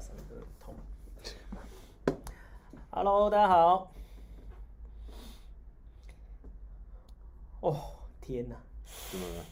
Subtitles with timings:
[0.00, 0.74] 伤，真的痛。
[2.90, 3.92] Hello，大家好。
[7.60, 7.76] 哦，
[8.20, 8.56] 天哪！
[9.10, 9.44] 怎么了？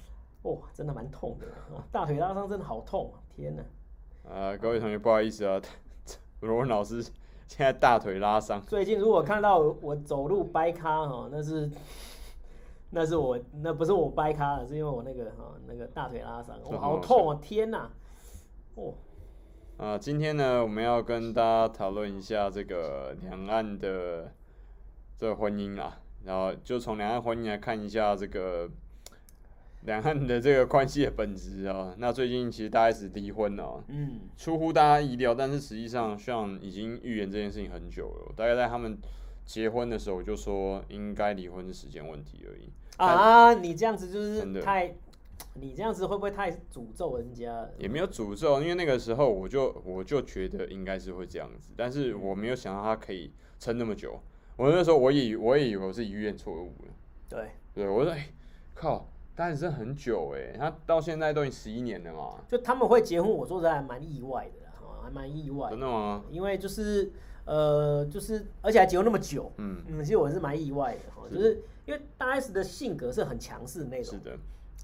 [0.43, 1.47] 哦，真的蛮痛的，
[1.93, 4.33] 大腿拉伤真的好痛啊，天哪！
[4.33, 5.61] 啊，各位同学，不好意思啊，
[6.41, 7.03] 罗文老师
[7.47, 8.63] 现在大腿拉伤。
[8.63, 11.71] 最近如果看到我走路掰咖哈，那是
[12.89, 17.39] 那是我那不是我掰咖了，是因为我那个哈那个大腿拉伤，我、哦、好痛啊！
[17.43, 17.91] 天哪！
[18.77, 18.95] 哦。
[19.79, 24.33] 啊，今天呢，我们要跟大家讨论一下这个两岸的
[25.17, 28.69] 这个婚姻啊，然后就从两岸婚姻来看一下这个
[29.83, 31.95] 两岸的这个关系的本质啊。
[31.97, 38.99] 那最近其实大 S 离婚了，嗯，出乎大家意料，但是实际上像已经预言这件事情很久了，大概在他们
[39.45, 42.69] 结婚的时候我就说应该离婚是时间问题而已。
[42.97, 44.93] 啊，你这样子就是太。
[45.61, 47.69] 你这样子会不会太诅咒人家？
[47.79, 54.19] 也没有诅咒，因为那个时候我就我就觉得应该是会这样子，但是我没有想到他可以撑那么久。
[54.57, 56.93] 我那时候我也我也以为我是医院错误了。
[57.29, 58.33] 对对，我说哎、欸，
[58.75, 62.41] 靠，但是很久哎，他到现在都已经十一年了嘛。
[62.49, 64.69] 就他们会结婚，我说实在还蛮意外的，
[65.03, 65.71] 还蛮意外。
[65.71, 66.25] 真的吗？
[66.31, 67.13] 因为就是
[67.45, 74.19] 呃，就是而且还结婚那么久，嗯嗯，其实我是蛮意外的哈，就是因为大 S 的性格是很强势的那种。
[74.19, 74.37] 是的。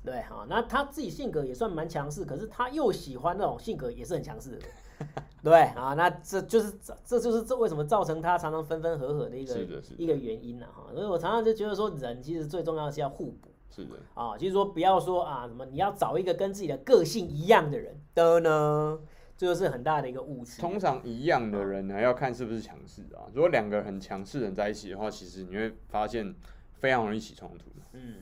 [0.05, 4.67] 对哈，那他自己性格也算蛮强势，可是他又喜欢那种性格也是很强势的。
[5.43, 10.67] 对啊，那这就是这这就是这为什么造成他常常分分合合的一个一个原因呢？
[10.75, 13.49] 哈，所以我常常就觉得说，人其实最重要的是要互补。
[13.71, 18.99] 是的啊，就是说不要说啊什么你要找一个跟自己的个性一样的人的呢，
[19.37, 20.61] 这就是很大的一个误区。
[20.61, 23.27] 通常一样的人呢，要看是不是强势啊。
[23.33, 26.35] 如果两个很强势的人在一起的话，其实你会发现
[26.75, 27.65] 非常容易起冲突。
[27.93, 28.17] 嗯。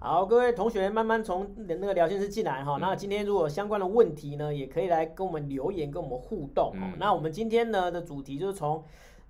[0.00, 2.78] 好，各位同学慢慢从那个聊天室进来哈。
[2.80, 6.70] 那今天如果相关的问题呢，也可以来跟我们留言，跟我们互动。
[6.76, 8.80] 嗯、那我们今天呢的主题就是从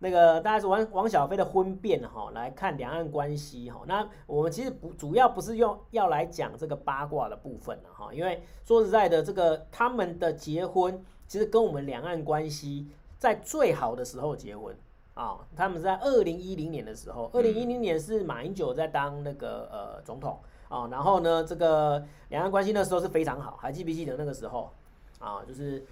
[0.00, 3.80] 那个大概是王王小飞的婚变哈来看两岸关系哈。
[3.86, 14.76] 那我们其实不主要不是用要来讲这个八卦的部分哈，因为说实在的，这个他们的结婚其实跟我们两岸关系在最好的时候结婚
[15.14, 15.38] 啊。
[15.56, 20.38] 他们在二零一零年的时候，二零一零年是马英九在当那个呃总统。
[20.68, 24.70] 啊、哦，然后呢，这个两岸关系那时候是非常好，还记不记得那个时候？
[25.18, 25.84] 啊，就是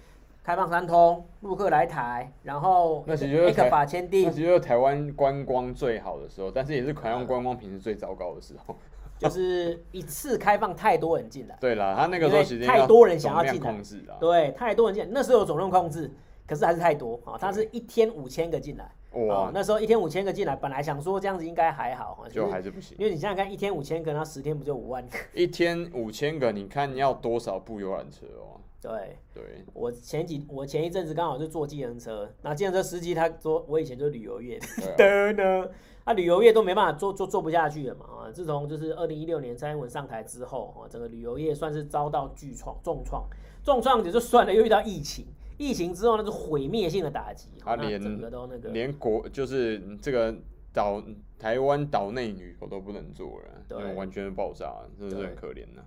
[0.43, 8.75] 开放三通，陆客来台，然后那是就是台签订，那就是台湾观光最好的时候，但是也是台湾观光平时最糟糕的时候，
[9.17, 11.57] 就是一次开放太多人进来。
[11.59, 16.09] 对啦，他那个时候其实太多人想要进来，控制对，太多人进来，那时候有总量控制，
[16.47, 18.89] 可是还是太多啊，他是一天五千个进来。
[19.25, 22.95] 哦，那时候一天五千个进来，本来想说这样子应该还好，就还是不行。
[22.99, 25.17] 因为你想想看，一天五千个，那十天不就五万个？
[25.33, 28.61] 一天五千个，你看要多少部游览车哦？
[28.79, 34.59] 对对，我前几我前一阵子刚好就坐计程车，那计程车司机他说我以前就是旅游业
[34.95, 35.67] 的，呢，
[36.03, 38.31] 啊旅游业都没办法做做做不下去了嘛啊！
[38.31, 43.25] 自从就是二零一六年蔡英文上台之后啊，整个旅游业算是遭到巨创重创，
[43.63, 45.25] 重创也就算了，又遇到疫情。
[45.57, 50.35] 疫情之后，那是毁灭性的打击，他连整个都那个连国就是这个
[50.73, 51.03] 岛
[51.39, 55.83] 台湾岛内旅游都不能做了，对，完全爆炸，真的是很可怜呐。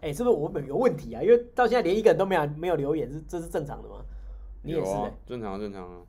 [0.00, 1.22] 哎，是不是我们有问题啊？
[1.22, 4.04] 因为到现在连一个人都没有没有留言，是这是正常的吗？
[4.62, 4.92] 你也是，
[5.26, 6.02] 正常正常啊，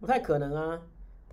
[0.00, 0.80] 不太可能啊。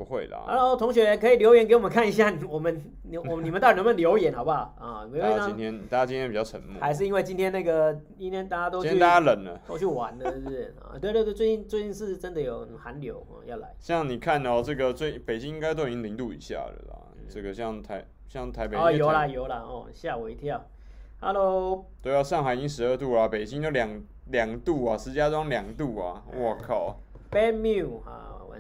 [0.02, 0.44] 不会啦。
[0.48, 5.06] Hello，同学可以留言给我们看一下，我们你我你们到底能不能留言，好不好啊？
[5.12, 10.98] 没有今天大家今天比较沉默，还是因为今天那个今天大家都今天大家冷了，都去玩了，是不是啊？
[11.00, 13.76] 对对对，最近最近是真的有寒流要来。
[13.80, 16.98] 像你看哦，这个最北京应该都已经零度以下了啦。
[17.30, 20.66] 这个像台像台北哦，有啦有啦哦，吓我一跳。
[21.20, 24.02] Hello，对啊，上海已经十二度啊，北京就两
[24.32, 26.98] 两度啊，石家庄两度啊，我靠。
[27.30, 28.02] Bad Mew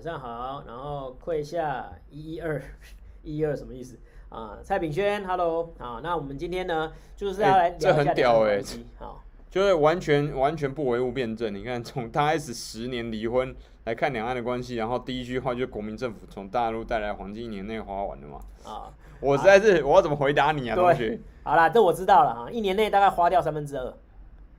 [0.01, 2.59] 晚上好，然后跪下一一二
[3.22, 4.57] 一一二什么意思啊？
[4.63, 8.59] 蔡炳轩，Hello 啊，那我们今天呢，就是要来聊一下这很屌哎，
[8.97, 11.53] 好，就是完全完全不唯物辩证。
[11.53, 18.40] 你看， 从大 S 十年离婚来看两岸的关系，然后第一句话就是国民政府从大陆带来黄金一年内花完了嘛？
[18.66, 21.20] 啊，我实在是我要怎么回答你啊，同学？
[21.43, 23.93] 好啦，这我知道了哈，一年内大概花掉三分之二。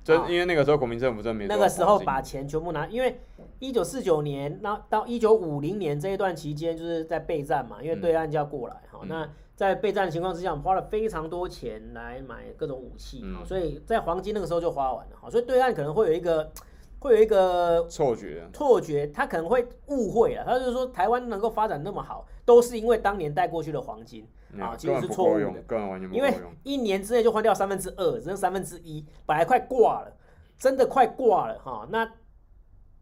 [0.05, 3.21] 真因为那个时候国民政府真没那个时候把钱全部拿，因为
[3.61, 9.01] 一九四九年那到一九五零年这一段期间就是在备战嘛，因为对岸就要过来哈。
[9.07, 15.31] 那在备战的情况之下，我们花了非常多钱来买各种武器，所以在黄金那个时候就花完了哈。
[15.31, 16.51] 所以对岸可能会有一个
[16.99, 24.27] 会有一个错觉，错觉他可能会误会了，他就是说台湾能够发展那么好，都是因为当年带过去的黄金。
[24.61, 30.13] 啊，其实是错误的，因为一年之内就换掉三分之二，只剩三分之一，本来快挂了，
[30.59, 31.87] 真的快挂了哈。
[31.91, 32.11] 那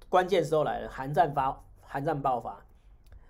[0.09, 2.65] 关键时候来了，韩战发，韩战爆发。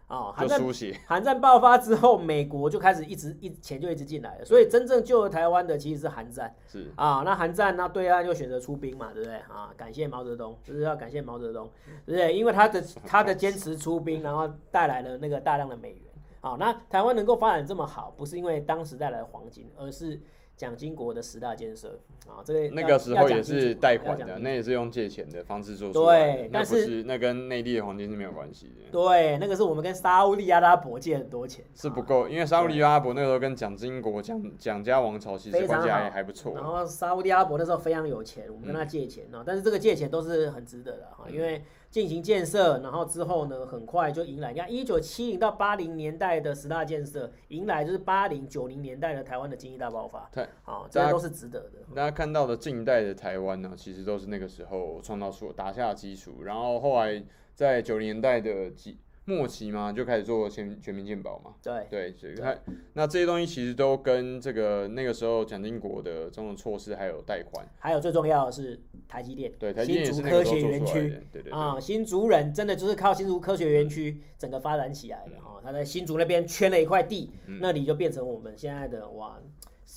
[0.06, 0.60] 啊，韩战，
[1.06, 6.52] 韩战爆发之后，美国就开始一直一钱就一直进来了，所以真正救了台湾的其实是韩战。
[6.66, 9.36] 是啊，那韩战那对岸就选择出兵嘛，对不对？
[9.42, 11.70] 啊，感谢毛泽东，就是要感谢毛泽东，
[12.04, 12.36] 对不对？
[12.36, 16.09] 因为他的他的坚持出兵，然后带来了那个大量的美元。
[16.40, 20.20] 好，那台湾能够发展这么好，不是因为当时带来的黄金，而是。
[20.56, 21.98] 蒋经国的十大建设
[22.28, 26.32] 啊，这个那个时候也是贷款的，那也是用借钱的方式做出来的。
[26.34, 28.90] 对，但是那跟内地的黄金是没有关系的。
[28.92, 36.52] 对，那个是我们跟沙乌地阿拉伯借很多钱，是不够，因为沙乌地阿拉伯那时候跟蒋经国、蒋蒋家王朝其实关系还还不错。
[36.54, 41.64] 然后沙乌地阿拉伯那时候非常有钱，我们跟他借钱啊，但是这个借钱都是很值得的哈，因为。
[41.90, 44.52] 进行建设，然后之后呢，很快就迎来。
[44.52, 50.28] 你看，一九七零到八零年代的十大建设，迎来就是八零九零年代的台湾的经济大爆发。
[50.32, 51.80] 对，好，这些都是值得的。
[51.94, 57.22] 大家看到的近代的台湾呢，其实都是那个时候创造出打下基础，然后后来
[57.54, 58.96] 在九零年代的几。
[59.30, 61.54] 末期嘛，就开始做全全民健保嘛。
[61.62, 62.60] 对对，所以看
[62.94, 69.52] 那这些东西其实都跟这个那个时候蒋经国的种种措施还有贷款，还有最重要的是台积电。
[69.58, 71.22] 对，台积电新竹科学园区。
[71.32, 75.60] 对对啊，新竹人真的就是靠新竹科学园区整个发展起来的哈。
[75.62, 77.30] 他在新竹那边圈了一块地，
[77.60, 79.38] 那里就变成我们现在的哇，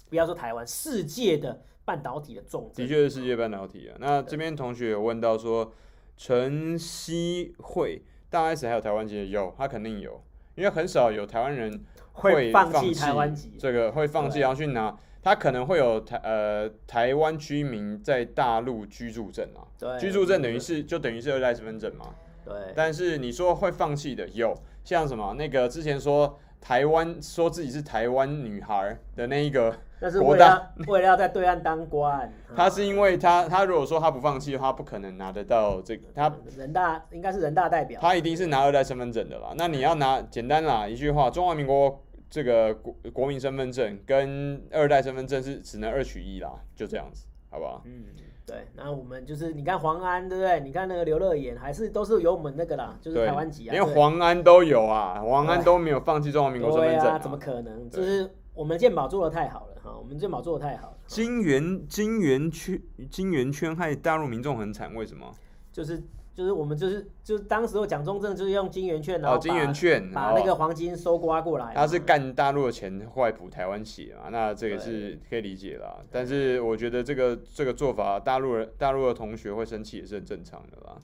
[0.10, 2.86] 不要说台湾，世界的半导体的重镇。
[2.86, 3.98] 的确是世界半导体啊。
[4.00, 5.74] 那这边同学有问到说，
[6.18, 8.02] 陈希慧。
[8.34, 10.20] 大 S 还有台湾籍有，他肯定有，
[10.56, 24.52] 因为很少有台湾人会放弃台湾籍，这个会放弃然后去拿，他可能会有台呃台湾居民在大陆居住证啊，对，居住证等于是就等于是二代身份证嘛，对，但是你说会放弃的有，
[24.84, 29.78] 像什么那个之前说台湾说自己是台湾女孩的那一个。
[30.04, 36.08] 但是为了 为了要在对岸当官，他是因为他他如果说他不放弃的话，不可能拿得到这个。
[36.14, 39.54] 他人大应该是人大代表，他一定是拿二代身份证的啦。
[39.56, 47.82] 那你要拿简单啦一句话，中华民国这个国国民身份证跟二代身份证是只能二取一啦，就这样子，好不好？
[47.86, 48.04] 嗯，
[48.46, 48.68] 对。
[48.76, 50.60] 那我们就是你看黄安对不对？
[50.60, 57.90] 你看那个刘乐言还是都是有我们那个啦，就是台湾籍啊，连黄安都有啊，黄安都没有放弃中华民国身份证啊，怎么可能？
[57.90, 59.82] 就是我们健保做的太好了。
[59.84, 60.98] 哈，我们健保做的太好了。
[61.08, 65.30] 金圆金圆圈金圆圈害大陆民众很惨，为什么？
[65.72, 66.02] 就是
[66.34, 71.74] 就是我们就是就是当时候蒋中正就是用金圆券，然后金圆券把那个黄金收刮过来。
[71.74, 74.30] 他是干大陆的钱，坏补台湾血嘛？
[74.30, 75.98] 那这个是可以理解啦。
[76.12, 80.96] 但是我觉得这个这个做法，大陆人大陆的同学会生气也是很正常的啦。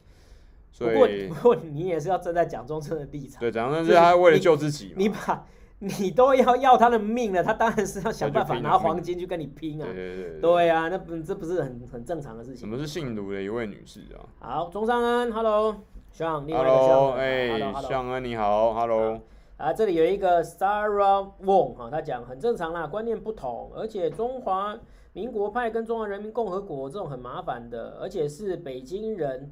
[0.71, 3.39] 所以不过你也是要站在蒋中正的立场。
[3.39, 4.93] 对，蒋中正是他为了救自己嘛。
[4.97, 5.45] 你把。
[5.79, 9.85] 你都要要他的命了，他当然是要想办法拿黄金去跟你拼啊！
[9.85, 12.59] 对对对，对啊，那不这不是很很正常的事情？
[12.59, 14.19] 什么是姓卢的一位女士啊？
[14.39, 15.73] 好，钟尚恩，Hello，
[16.11, 19.21] 向，另外一个向，哎，向恩你好，Hello。
[19.55, 24.77] 啊，这里有一个 Sarah Wong 哈，他讲很正常啦，观念不同，而且中华
[25.13, 29.51] 民国派跟中华人民共和国这种很麻烦的，而且是北京人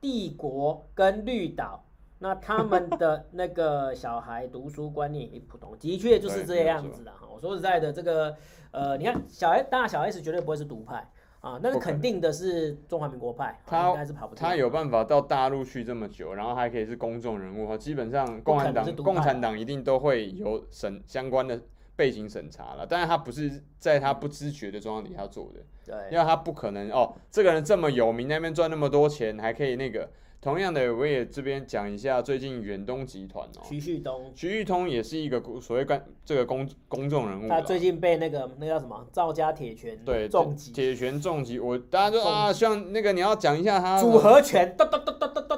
[0.00, 1.84] 帝国跟绿岛。
[2.22, 7.26] 那他们的那个小孩读书观念也普通，的确就是这样子的哈。
[7.28, 8.36] 我说实在的，这个
[8.70, 11.04] 呃，你看小 S 大小 S 绝对不会是独派
[11.40, 14.48] 啊，那是肯定的是中华民国派，他应该是跑不掉。
[14.48, 21.60] 他有办法到大陆去这么久，然后还可以是公众人物哈，基本上共产党共产党一定都会有审相关的
[21.96, 30.08] 背景审查了，但是他不是在他不知觉的状况底下做的，对，因为他不可能哦，这个人这么有名，那边赚那么多钱，还可以那个。
[30.42, 37.48] 同样的，我也这边讲一下最近远东集团哦，徐旭东，徐旭东也是一个所谓关这个公公众人物。
[37.48, 44.76] 他最近被那个那叫什么赵家铁拳对重击，铁拳重击，我大家都啊，像那个你要讲一下他组合拳，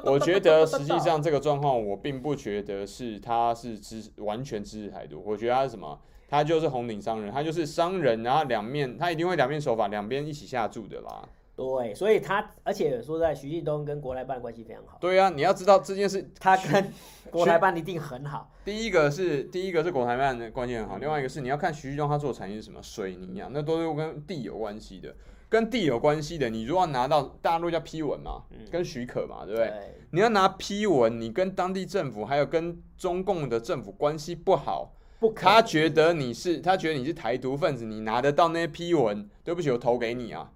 [0.05, 5.99] 我觉得实际上这个状况，我并不觉得是他是支完全支持台独，我觉得他是什么？
[6.29, 11.27] 他就是红顶商人，他就是商人，然后两面他一定会两面手法，两边一起下注的啦。
[11.57, 14.99] 对，所以他而且说在徐旭东跟国台办关系非常好。
[15.01, 16.93] 对啊，你要知道这件事，他跟
[17.31, 18.51] 国台办一定很好。
[18.65, 25.15] 第一个是第一个是国台办的关系很好，另外一个是你要看徐旭东他做的产业是什么，水泥啊，那都是跟地有关系的，
[25.49, 29.69] 跟地有关系的，你如果要拿到大陆叫批文嘛，跟许可嘛，对不对？
[29.69, 40.51] 对，你要拿批文，你跟当地政府还有跟中共的政府关系不好，不，他觉得你是他觉得你是台独分子，你拿得到那些批文，对不起，我投给你啊。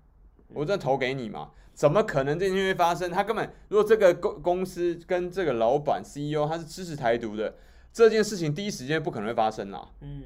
[0.52, 1.50] 我这投给你嘛？
[1.74, 3.08] 怎么可能这件事会发生？
[3.08, 7.54] 他根本如果这个公公司跟这个老板 CEO 他是支持台独的，
[7.92, 9.88] 这件事情第一时间不可能会发生啦。
[10.00, 10.22] 嗯，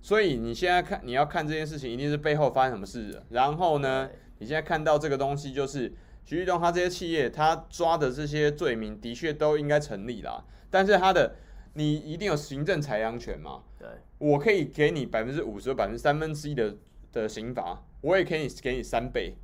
[0.00, 3.22] 所以你现在看你要看这件事情，一定是背后发生什么事。
[3.28, 5.92] 然后呢，你现在看到这个东西就是
[6.24, 10.42] 徐旭东他这些企业，他抓的这些罪名的确都应该成立啦。
[10.70, 11.36] 但是他的
[11.74, 13.60] 你一定有行政裁量权嘛？
[13.78, 16.74] 对，我可以给你百分之五十或百分之三分之一的
[17.12, 19.34] 的刑罚，我也可以给你三倍。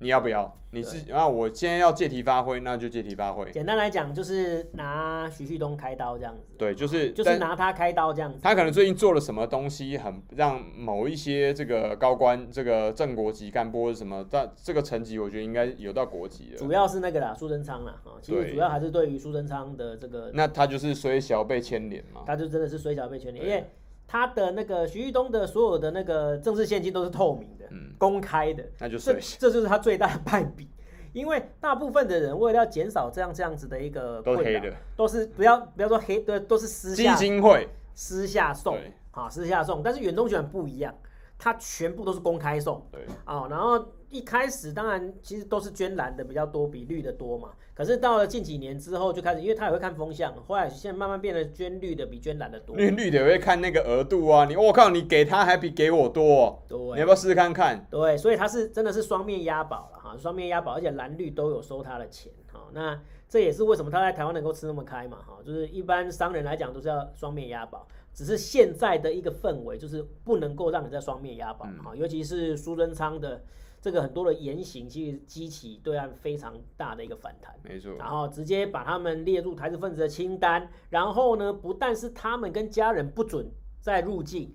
[0.00, 0.54] 你要不要？
[0.70, 1.26] 你是啊？
[1.26, 3.50] 我今天要借题发挥，那就借题发挥。
[3.50, 6.44] 简单来讲，就是拿徐旭东开刀这样子。
[6.58, 8.38] 对，就是就是拿他开刀这样子。
[8.42, 16.58] 他可能最近做了什么东西，很让某一些这个高官、这个正国级干部什么，但这个层级我觉得应该有到国级了。
[16.58, 20.30] 主要是那个啦，苏贞昌啦，啊其实主要还是对于苏贞昌的这个。
[20.34, 22.22] 那他就是虽小被牵连嘛？
[22.26, 23.64] 他就真的是虽小被牵连，因为。
[24.08, 30.68] 他的那个徐旭东的所有的那个政治献金都是透明的、嗯、公开的，那就这这就是他最大的败笔。
[31.12, 37.68] 因为大部分的人为了要减少这样这样子的一个都黑的，都是不要不要说黑的，都是私下基金会。
[37.94, 38.78] 私下送
[39.10, 39.82] 啊，私下送。
[39.82, 40.94] 但是远东集团不一样，
[41.38, 43.06] 他全部都是公开送，对。
[43.24, 43.86] 啊，然后。
[44.10, 47.50] 一开始当然其实都是捐蓝的比较多，比绿的多嘛。
[47.74, 52.74] 可是到了近几年之后就开始，因为他也会看风向，后来现在慢慢变得捐绿的比捐蓝的多。
[52.74, 57.86] 绿绿的也会看那个额度啊，你我靠，你给他还比给我多，对，你要不要试试看看？
[57.88, 62.60] 对，所以他是真的是双面押宝了哈，双面押宝，而且蓝绿都有收他的钱哈。
[62.72, 73.40] 那这也是为什么他在台湾能够吃那么开嘛哈，就是一般商人来讲都是要双面押宝，只是现在的一个氛围就是不能够让你在双面押宝哈，尤其是苏贞昌的。
[73.80, 77.94] 这个很多的言行其实激起对岸非常大的一个反弹，没错。
[77.96, 83.48] 然后直接把他们列入台独分子的清单，然后呢，不但是他们跟家人不准
[83.80, 84.52] 再入境，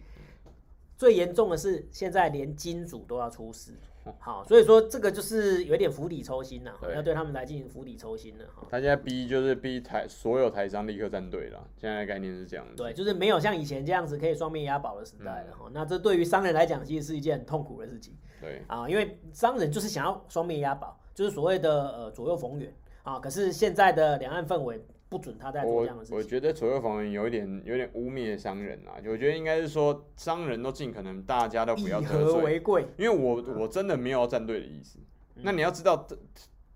[0.98, 3.72] 最严重的是现在连金主都要出事。
[4.20, 8.68] 好，所以说这个就是有点釜底抽薪呐，要对他们来进行釜底抽薪了哈。
[8.70, 12.76] 他现在逼就是逼台所有台商立刻站队了，现在的概念是这样子。
[12.76, 15.70] 对，就是没有像以前这样子可以双面押宝的时代了哈。
[15.72, 18.14] 那这对于商人来讲，其实是一件很痛苦的事情。
[18.42, 23.20] 对啊，因为商人就是想要双面押宝，就是所谓的呃左右逢源啊。
[23.20, 24.84] 可是现在的两岸氛围
[25.14, 26.18] 不准他再做这样的事情。
[26.18, 28.98] 我，我觉得左右逢源有一点有点污蔑商人啊。
[29.06, 32.88] 我觉得应该是说商人都尽可能大家都不要得罪，和为贵。
[32.98, 34.98] 因为我我真的没有要站队的意思。
[35.36, 36.08] 嗯、那你要知道，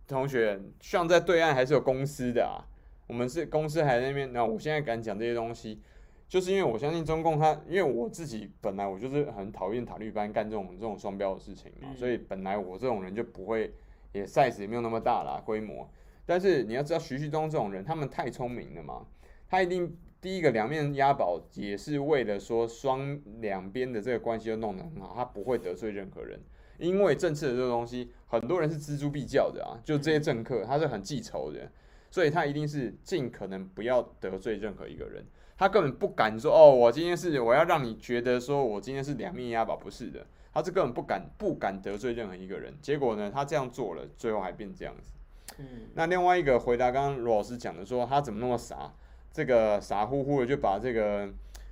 [0.07, 2.61] 同学像在对岸还是有公司的啊。
[3.07, 5.81] 我们是公司还在那边，那我现在敢讲这些东西。
[6.29, 13.73] 就是因为我相信中共，他因为我自己本来我就是很讨厌塔利班干这种这种双标的事情嘛，所以本来我这种人就不会，
[14.11, 15.89] 也 size 也没有那么大啦，规模。
[16.27, 19.07] 但是你要知道徐旭东这种人，他们太聪明了嘛，
[19.49, 26.39] 他一定第一个两面押宝，也是为了说双两边的这个关系都弄得很好，他不会得罪任何人。
[26.77, 31.71] 因为政治的这个东西，很多人是锱铢必较的啊，就这些政客他是很记仇的，
[32.11, 35.25] 所以他一定是尽可能不要得罪任何一个人。
[35.57, 42.71] 他根本不敢说哦，我今天是我要让你觉得说我今天是两面押宝，不是的，他是根本不敢不敢得罪任何一个人。
[42.79, 45.13] 结果呢，他这样做了，最后还变这样子。
[45.59, 48.91] 嗯，那另外一个回答刚刚罗老师讲的说他怎么那么傻，
[49.31, 51.29] 这个傻乎乎的就把这个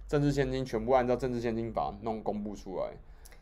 [0.07, 2.91] 政治献金全部按照政治献金法弄公布出来。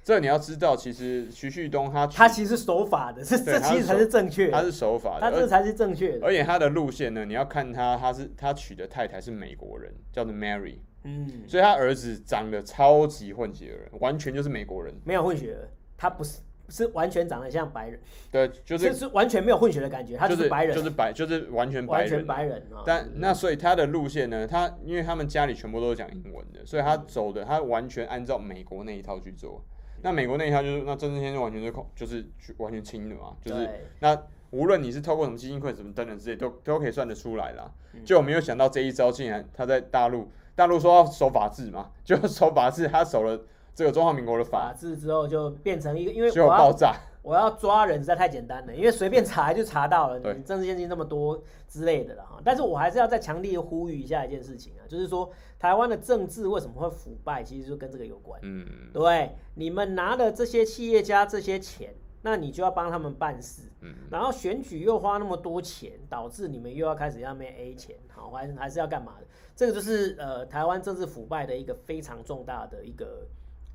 [0.05, 6.25] 这你要知道，其实徐旭东他他其实守法的，这这其实才是正确的，他是守法的，他这才是正确的。
[6.25, 16.39] 而且他的路线呢，你要看他，他是他娶的太太是美国人，叫做 Mary，嗯，所以他儿子长得超级混血儿，完全就是美国人，没有混血儿，他不是
[16.73, 17.99] 是完全长得像白人，
[18.31, 22.81] 对，就是是完全没有混血的感觉，他就是白人，就是白，就是完全白人，完全白人啊。
[22.83, 29.63] 但那所以他的路线呢，他因为他们家里全部都是讲英文的，所以他走的他完全按照美国那一套去做。
[30.01, 32.25] 那美国那一套就是，那政治献金完全是空，就是
[32.57, 37.71] 完全清的嘛，就是那无论你是透过什么基金会什么等等之类，都都可以算得出来啦。
[38.03, 43.39] 就我没有想到这一招竟然他在大陆，大陆说要守法治嘛， 就守法治，他守了
[43.75, 46.95] 这个中华民国的法治之后，就变成一个因为就爆炸。
[47.21, 52.37] 我要抓人实在太简单了，因为随便查就查到了，你政治献金那么多之类的了哈。
[52.43, 58.37] 但是我还是要再强烈呼吁一下一件事情啊，就是说台湾的政治为什么会腐败，其实就跟这个有关。
[58.43, 63.61] 嗯，对，你们拿了这些企业家这些钱，那你就要帮他们办事。
[63.79, 69.25] 嗯，然后选举又花那么多钱，导致你们又要开始要面 A 钱，好，还还是要干嘛的？
[69.55, 73.25] 这个就是呃台湾政治腐败的一个非常重大的一个。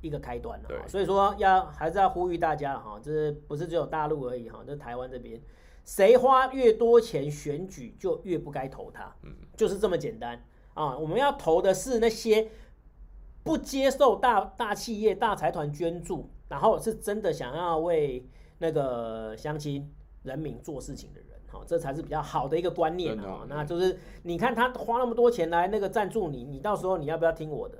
[0.01, 4.63] 一个开端了，所以说要还是要呼吁大家哈，这不是只有大陆而已哈？
[4.65, 5.41] 这台湾这边，
[5.83, 9.13] 谁花越多钱选举就越不该投他，
[9.57, 10.41] 就是这么简单
[10.73, 10.97] 啊！
[10.97, 12.49] 我们要投的是那些
[13.43, 18.25] 不接受大大企业、大财团捐助，然后是真的想要为
[18.59, 23.45] 那个乡亲人民做事情的人，哈，这才是比较好的一个观念啊。
[23.49, 27.79] 那就是你看他花那么多钱来那个赞助你，你到时候你要不要听我的？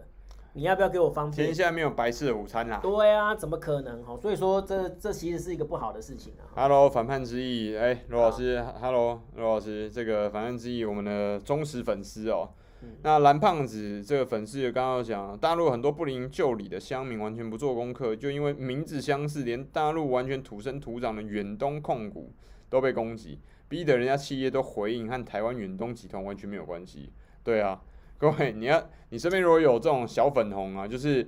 [0.54, 1.48] 你要不要给我方便？
[1.48, 2.80] 天下没有白吃的午餐啦。
[2.82, 4.04] 对啊，怎么可能？
[4.04, 6.44] 哈，所以说这这其实是一个不好的事情啊。
[6.56, 12.50] Hello，反叛之意，哎、欸，罗老师，Hello，罗老师，这个反叛之意，我们的忠实粉丝哦。
[12.82, 22.32] 嗯、那蓝胖子这个粉丝刚刚讲，大陆很多不明就里的乡民完全不做功课，就因为名字相似，连大陆完全土生土长的远东控股
[22.70, 27.12] 都被攻击，逼得人家企业都回应和台湾远东集团完全没有关系。
[27.44, 27.82] 对啊。
[28.22, 31.24] 各位，你要你身边如果有这种小粉红啊，就是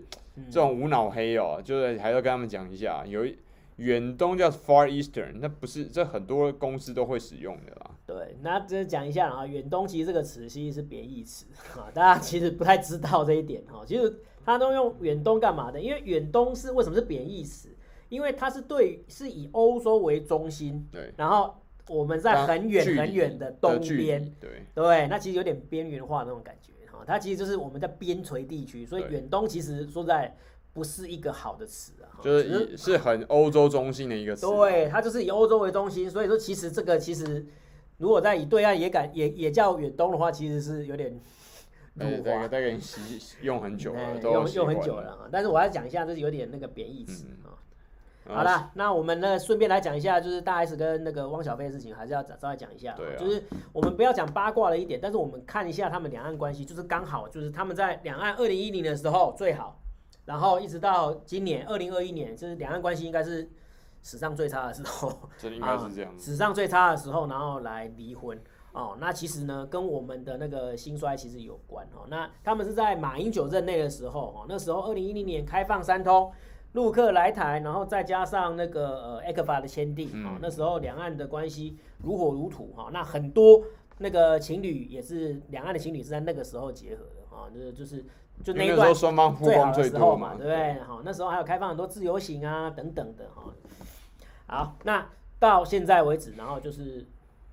[0.49, 3.37] 这种无脑黑哦、喔，就是还要跟他们讲一下，有一
[3.77, 7.91] 远东叫 Far Eastern，那不是这很多公司都会使用的啦。
[8.05, 11.45] 对，那这讲一下啊，远东其实这个词其实是贬义词
[11.79, 13.83] 啊，大家其实不太知道这一点哈。
[13.87, 15.79] 其实他都用远东干嘛的？
[15.79, 17.69] 因为远东是为什么是贬义词？
[18.09, 21.55] 因为它是对是以欧洲为中心，对，然后
[21.87, 26.73] 我们在很远很远的东边，对对，那其实有点边缘化那种感觉。
[27.05, 30.35] 它其实就是我们在边陲地区，所以远东其实说在
[30.73, 34.45] 不是一个好的词啊，就是是很欧洲中心的一个词。
[34.47, 37.45] 对，它就是以欧洲为中心，所以说其实这个其实
[37.97, 41.19] 如果在以对岸也敢也也叫远东的话，其实是有点
[41.99, 42.77] 对 对对，大概
[43.41, 45.29] 用很久了，用用很久了啊。
[45.31, 47.59] 但是我要讲一下，这是有点那个贬义词啊。
[48.27, 52.93] 好了，那我们呢顺便来讲一下，就是大 S 跟那个汪小菲的事情，还是要稍微讲一下。
[52.95, 53.17] 对啊。
[53.17, 59.81] 就是我们不要讲八卦了一点，但是我们看一下他们两岸关系，就是刚好就是他们在两岸二零一零的时候最好，
[60.23, 63.49] 然后一直到今年二零二一年，就是两岸关系应该是
[64.03, 65.11] 史上最差的时候。
[65.39, 66.13] 这应该是这样。
[66.19, 68.39] 史上最差的时候，然后来离婚
[68.71, 68.95] 哦。
[68.99, 72.05] 那其实呢，跟我们的那个兴衰其实有关哦。
[72.07, 76.31] 那他们是在马英九任内的时候哦，那时候二零一零年开放三通。
[76.73, 83.61] 陆客来台，然后再加上那个呃 ECFA 的签订啊，那时候两岸的关系如火如荼哈，那很多
[83.97, 88.05] 那个情侣也是两岸的情侣是在那个时候结合的啊，就是就是
[88.43, 90.79] 就那一段双方最好的时候嘛，对不对？
[90.83, 93.53] 好，那时候还有开放很多自由行啊等等的哈。
[94.47, 95.07] 好，那
[95.39, 97.05] 到现在为止，然后就是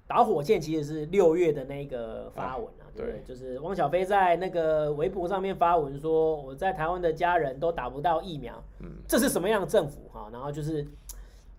[0.06, 2.66] 导火线其实是六月的那个发文。
[2.99, 10.29] 对，就是汪小菲在那个微博上面发文说，我在台湾的家人都打不到疫苗，嗯，这是什么样的政府哈？
[10.33, 10.85] 然后就是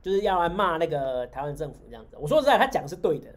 [0.01, 2.17] 就是要来骂那个台湾政府这样子。
[2.19, 3.27] 我说实在，他讲的是对的，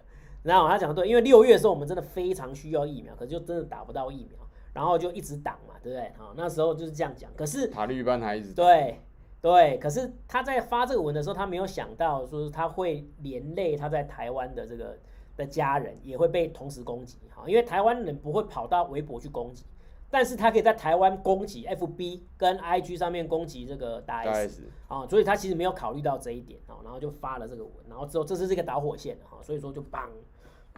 [0.43, 4.39] 然后他讲的对，因为六月的时候我们真的非常需要疫苗，可是就真的打不到疫苗，
[4.73, 6.13] 然后就一直挡嘛，对不对？
[6.19, 7.31] 好，那时候就是这样讲。
[7.37, 9.01] 可是塔利班还一直对
[9.41, 14.99] 对，可是他在发这个文的时候，他没有想到说他会连累他在台湾的这个。
[15.43, 19.65] 的家人也会被同时攻击，哈，因为台湾人不会跑到微博去攻击，
[20.09, 30.09] 但是他可以在台湾攻击 FB 跟 IG 上面攻击这个大 S，啊，所以他其实没有考虑到这一点，啊，然后就发了这个文，然后之后这是这个导火线，哈，所以说就砰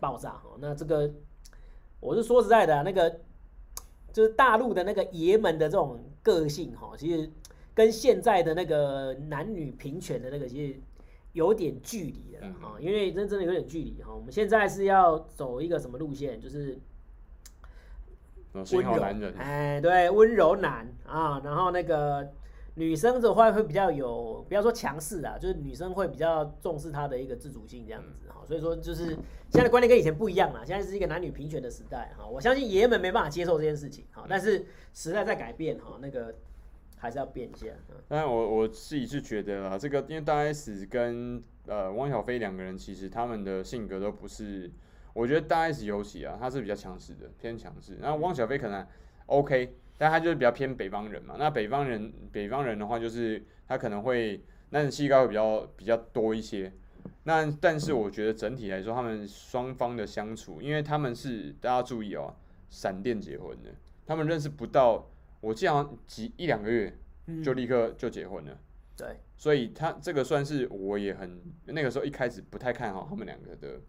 [0.00, 1.11] 爆炸，哈，那这个
[2.00, 3.20] 我是说实在的，那个
[4.12, 7.31] 就是大陆的那个爷们的这种个性，哈，其实
[7.74, 10.81] 跟现在的那个男女平权的那个其实。
[11.35, 14.14] 有点距离的啊，因为真真的有点距离哈。
[14.14, 16.40] 我们现在是要走一个什么路线？
[16.40, 16.79] 就是
[18.53, 21.42] 温柔，哎，对，温柔男啊。
[21.44, 22.33] 然后那个
[22.77, 28.42] 女生的话会比较有，不要说强势啊，就是女生会比较重视她的一个自主性这样子哈。
[28.47, 30.64] 所以说，就是现在的观念跟以前不一样了。
[30.64, 32.25] 现在是一个男女平权的时代哈。
[32.25, 36.33] 我相信爷爷们没办法接受这件事情哈，但是时代在改变哈，那个。
[37.05, 37.67] 还是要变一下，
[38.09, 44.71] 但我我自己是觉得啊，这个因为大 S 跟呃汪小菲两个人，其实他们的性格都不是，
[45.12, 47.99] 我觉得大 S 尤其啊，他是比较强势的，偏强势。
[48.01, 48.87] 那汪小菲可能
[49.27, 51.37] OK，但他就是比较偏北方人嘛。
[51.38, 56.73] 那北方人，北方人的话，就是他可能会男子气概比较比较多一些。
[57.25, 62.35] 那但是我觉得整体来说，他们双方的相处，因为他们是大家注意哦，
[62.71, 63.69] 闪电结婚的，
[64.07, 65.07] 他们认识不到。
[65.44, 66.96] 我记得好像几一两个月
[67.44, 68.59] 就立刻就结婚了，嗯、
[68.96, 73.80] 对，所以他这个算是我也很那个时候一开始不太看好他们两个的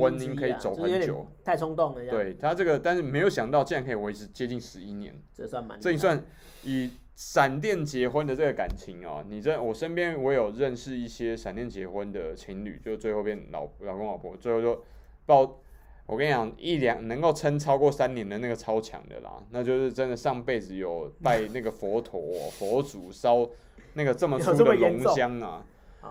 [0.00, 2.10] 婚姻可以走很久，太冲动了。
[2.10, 6.24] 对他这个，但是没有想到竟然可以维持接近十一年，这算蛮，这一算
[6.62, 14.82] 以闪电结婚的这个感情哦，你在我身边我有认识一些闪电结婚的情侣，就最后变老老公老婆，最后就
[15.26, 15.60] 报。
[16.06, 23.48] 我跟你讲，一两能够撑超过三年的那个超强的啦，那就是真的上辈子有拜那个佛陀、佛祖烧
[23.94, 25.64] 那个这么粗的龙香啊。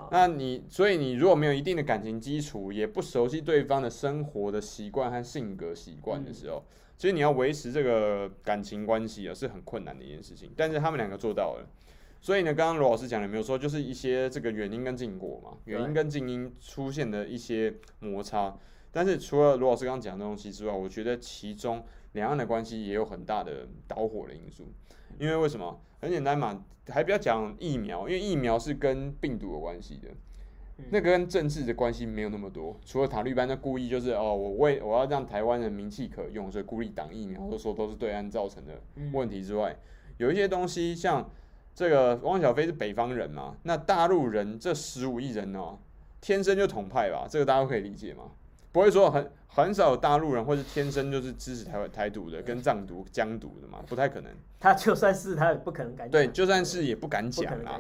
[0.09, 6.63] 那你所以你如果没有一定的感情基础，也不熟悉对方的生活的习惯和性格习惯的时候，
[6.97, 10.51] 其实你要维持这个感情关系啊，是很困难的一件事情。
[10.57, 11.67] 但是他们两个做到了，
[12.19, 18.57] 所以呢，刚刚罗老师讲的没有说，就是一些这个原因跟近果嘛，原因跟静因出现的一些摩擦。
[18.93, 24.71] 但是除了罗老师刚刚讲的东西之外，我觉得其中两岸的关系也有很大的导火的因素。
[25.19, 25.81] 因为为什么？
[25.99, 30.09] 很简单嘛，还不要讲疫苗，因为疫苗是跟病毒有关系的。
[30.89, 38.81] 那个跟政治的关系没有那么多，除了塔利班，他故意就是哦，我为我要让台湾人名气可用，所以故意挡疫苗，或者说都是对岸造成的
[39.13, 39.77] 问题之外，
[40.17, 41.29] 有一些东西像
[41.75, 45.77] 这个汪小菲是北方人嘛，那大陆人这十五亿人哦，
[46.19, 48.31] 天生就统派吧，这个大家都可以理解吗？
[48.73, 54.31] 不会说很很少有大陆人或是天生就是支持台湾台独的，跟藏独、疆独的嘛，不太可能。
[54.59, 56.11] 他就算是他也不可能敢讲。
[56.11, 57.79] 对，就算是也不敢讲啊。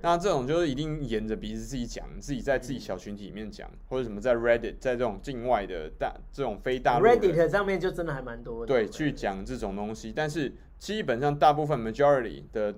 [0.00, 8.72] 那这种就是一定沿着鼻子自己讲，自己在自己小群体里面讲，或者什么在 Reddit，在这种境外的大这种非大陆 Reddit 上面就真的还蛮多的。
[8.72, 12.72] 对，去讲这种东西，但是基本上大部分 majority 的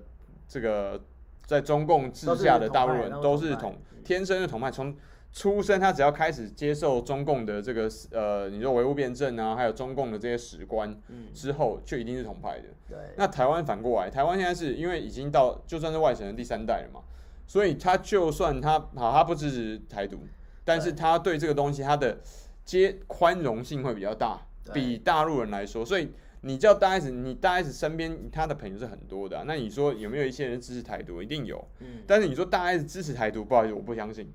[0.47, 0.99] 这个
[1.45, 4.95] 在中共治下的大陆人都是统天生的统派，从
[5.33, 10.93] 出生他只要开始接受中共的这个呃，你说唯物辩证啊，还有中共的这些史观
[11.33, 12.65] 之后，就一定是统派的。
[12.89, 12.97] 对。
[13.15, 17.01] 那台湾反过来，台湾现在是因为已经到就算是外省人第三代了嘛。
[17.47, 20.19] 所以他就算他好，他不支持台独，
[20.63, 22.17] 但是他对这个东西他的
[22.63, 25.85] 接宽容性会比较大，比大陆人来说。
[25.85, 26.09] 所以
[26.41, 29.43] 你叫大 S，你大 S 身边他的朋友是很多的啊。
[29.47, 31.21] 那你说有没有一些人支持台独？
[31.21, 31.65] 一定有。
[31.79, 34.29] 嗯但是你说大 S 支持台独，不好意思，我不相信。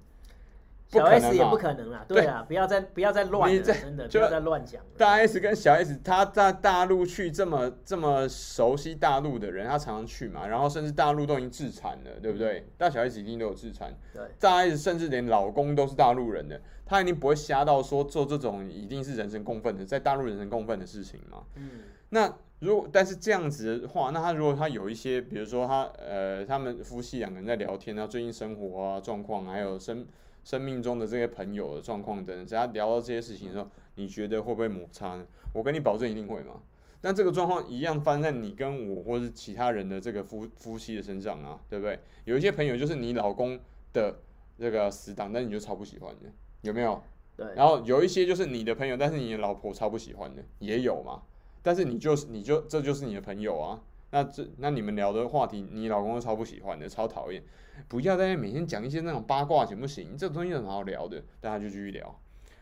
[0.88, 4.80] 小 S 也不可能啦，对啊，不要再不要再乱了，真的不要再乱讲。
[4.96, 12.68] 大 S 跟小 S，他在大陆去这么这么熟悉大陆的人，他常常去嘛，然后甚至大陆都已经自残了，对不对？
[12.78, 13.92] 大小 S 一定都有自残。
[14.14, 21.42] 对，大 S 甚至连老公都是大陆人的，他一定不会瞎到说做这种一定是人神共愤的，在大陆人神共愤的事情嘛。
[21.56, 21.70] 嗯。
[22.10, 30.06] 那如果但是这样子的话，那他如果他有一些，比如说他呃，他们夫妻两个人在聊天啊，最近生活啊状况，还有生。
[30.46, 35.26] 生命中的这些朋友的状况等等，只要聊到这些事情的时候，你觉得会不会摩擦呢？
[35.52, 36.62] 我跟你保证一定会嘛。
[37.00, 41.98] 但这个状况一样发生在你跟我或是其他人的这个夫夫妻的身上啊，对不对？
[42.26, 43.58] 有一些朋友就是你老公
[43.92, 44.20] 的
[44.56, 46.30] 这个死党，但你就超不喜欢的，
[46.62, 47.02] 有没有？
[47.36, 47.44] 对。
[47.56, 51.22] 然后有一些就是你的朋友，但是你的老婆超不喜欢的，也有嘛。
[51.60, 53.82] 但是你就是你就这就是你的朋友啊。
[54.10, 57.42] 那这那你们聊的话题，你老公都超不喜欢的，超讨厌。
[57.88, 60.16] 不要在那每天讲一些那种八卦行不行？
[60.16, 62.18] 这东西很好聊的，大家就继续聊。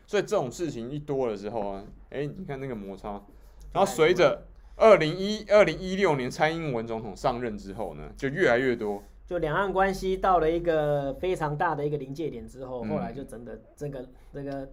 [0.07, 3.11] 所以这种事情一多的时候啊，哎、欸，你看那个摩擦，
[3.71, 9.01] 然后随着二零一二零一六年蔡英文总统上任之后呢，就越来越多。
[9.25, 14.69] 就两岸关系到了一个非常大的一个临界点之后，后来就真的这个这个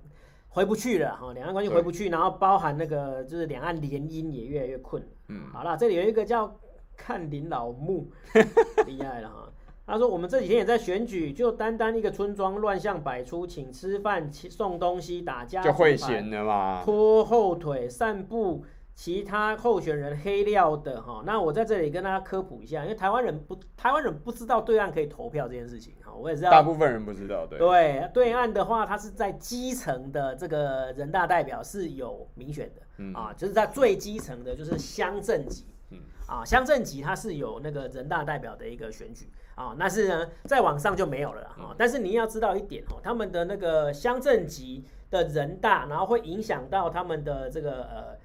[0.49, 5.03] 回不去了哈，两岸关系回不去，然后包含那个就是两岸联姻也越来越困。
[5.33, 6.55] 嗯，好了，这里有一个叫
[6.97, 8.11] 看林老木，
[8.87, 9.49] 厉害了哈。
[9.85, 18.65] 他说：“我们这几天也在选举，就单单一个村庄乱象百出，请吃饭、请送东西、打架，就会闲的嘛，拖后腿、散布
[19.03, 21.25] 其他候选人黑料的哈。
[21.27, 26.13] 那我在这里跟大家科普一下，因为台湾人不，台湾人不知道对岸可以投票这件事情哈。
[26.15, 27.45] 我也知道，大部分人不知道。
[27.45, 41.75] 对对，对岸的话，他是在基层的这个人大代表是有民选的，嗯啊，就是在最基层的，就是乡镇级，嗯啊，乡镇级它是有那个人大代表的一个选举。”啊、哦，那是呢，再往上就没有了哈、哦。
[41.77, 48.17] 但是你要知道一点哦，他们的那个乡镇级的人大，然后会影响到他们的这个呃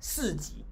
[0.00, 0.64] 市级，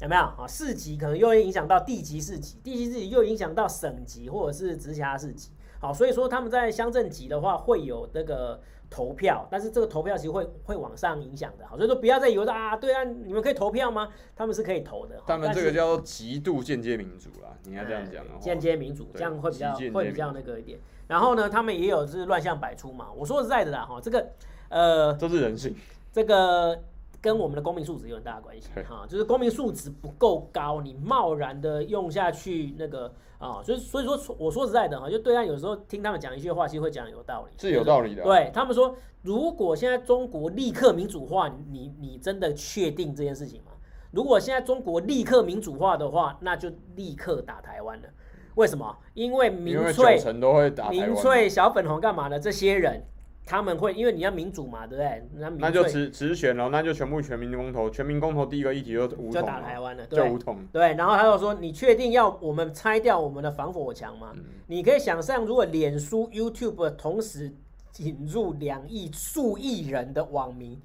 [0.00, 0.46] 有没有啊？
[0.48, 5.50] 市级可能又会影响到地级市级，地级市级又影响到省级或者是直辖市级。
[5.78, 8.60] 好，所以说他们在乡镇级的话会有那个。
[8.92, 14.08] 投票，但是这个投票其实会会往上影响的，好，所以说不要再以为说啊，对啊，你们可以投票吗？
[14.34, 15.14] 他们是可以投的。
[15.24, 18.40] 他们这个叫做极度间接民主啦，你要这样讲。
[18.40, 20.76] 间接民主这样会比较会比较那个一点。
[21.06, 23.06] 然后呢，他们也有是乱象百出嘛。
[23.16, 24.28] 我说实在的啦，哈，这个
[24.70, 25.72] 呃，都是人性。
[26.10, 26.82] 这个。
[27.22, 38.22] 跟我们的公民素质有很大的关系哈，就是公民素质不够高，你贸然的用下去那个啊，所以所以说我说实在的哈，就对岸有时候听他们讲一些话，其实会讲有道理，是有道理的。
[38.22, 43.72] 对他们说，如果现在中国立刻民主化，你你真的确定这件事情吗？
[44.12, 48.08] 如果现在中国立刻民主化的话，那就立刻打台湾了。
[48.54, 48.96] 为什么？
[49.14, 50.18] 因为民粹
[50.90, 52.40] 民粹小粉红干嘛呢？
[52.40, 53.02] 这些人。
[53.50, 55.28] 他们会因为你要民主嘛，对不对？
[55.34, 60.64] 那，那就直直选了，那就全部全民公投，全民公投第一个议题就五统，就打台湾了，对就武统。
[60.72, 67.52] 对，然后他就说：“你确定要我们拆掉我们的防火墙吗？”嗯、你可以想象，如果脸书、YouTube 同时
[67.98, 70.80] 引入两亿、数亿人的网民，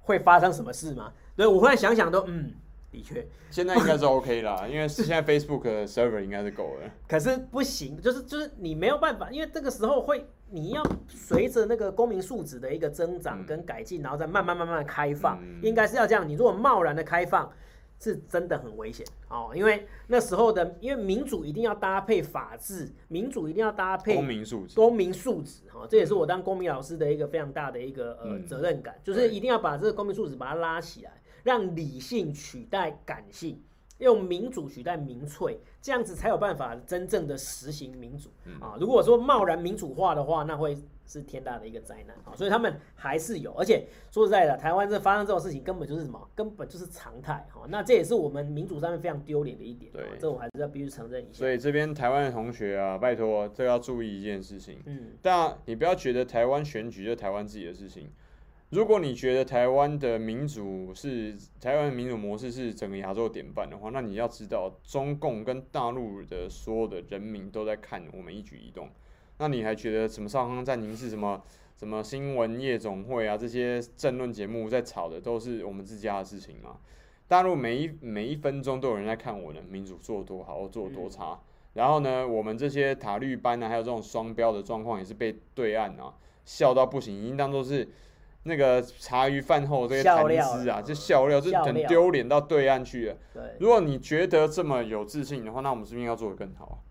[0.00, 1.10] 会发生什么事吗？
[1.34, 2.52] 对，我忽然想想都嗯。
[2.92, 6.90] 的确，现在应该是 OK 啦， 因为现在 Facebook 的 server 应该是够了。
[7.08, 16.28] 可是不行，就是就是你没有办法，因为这个时候会，你要随着那个公民素质的一个增长跟改进，然后再慢慢慢慢开放，应该是要这样。
[16.28, 17.52] 你如果贸然的开放，
[18.00, 19.06] 是真的很危险。
[19.28, 33.62] 哦，因为那时候的，因为民主一定要搭配法治，民主一定要搭配公民素质，公民素质哈，这也是我当公民老师的一个非常大的一个呃、嗯、责任感，就是一定要把这个公民素质把它拉起来，让理性取代感性，
[33.98, 38.76] 用民主取代民粹，这样子才有办法真正的实行民主啊。
[38.80, 40.76] 如果说贸然民主化的话，那会。
[41.10, 42.30] 是天大的一个灾难啊！
[42.36, 46.30] 所以他们还是有，而且说实在的，台湾这发生这种事情根本就是什么？
[46.36, 47.62] 根本就是常态哈。
[47.68, 49.90] 那这也是我们民主上面非常丢脸的一点。
[49.92, 51.40] 对，这我还是要必须承认一下。
[51.40, 54.78] 所以这边台湾的同学啊，拜托，这个要注意一件事情。
[54.86, 58.08] 嗯，但你不要觉得台湾选举就台湾自己的事情。
[58.70, 68.88] 如果你觉得台湾的民主是台湾的民主模式是整个亚洲典范的话，那你要知道，中共跟大陆的所有的人民都在看我们一举一动。
[69.38, 71.42] 那你还觉得什么少康战情室什么
[71.76, 76.76] 什么新闻夜总会啊，这些政论节目在吵的都是我们自家的事情吗？
[77.26, 81.40] 大陆每一每一分钟都有人在看我的民主做多好，做多差。
[81.72, 87.88] 然后呢，我们这些塔绿班啊，还有这种双标的状况，也是被对岸啊笑到不行，已经当做是
[88.44, 93.16] 那个茶余饭后这些谈资啊，就笑料，就很丢脸到对岸去了。
[93.34, 96.82] 对，如果你觉得这么有自信的话，那我们是不是要做得更好？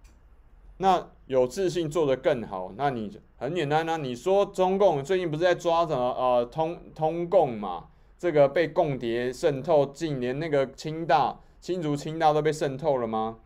[0.78, 3.98] 那有自信做得更好，那你很简单啊。
[3.98, 7.88] 你说中共最近不是在抓什么呃通通共嘛？
[8.18, 13.40] 这个被共谍渗透进，连那个清大、新竹清大都被渗透了吗？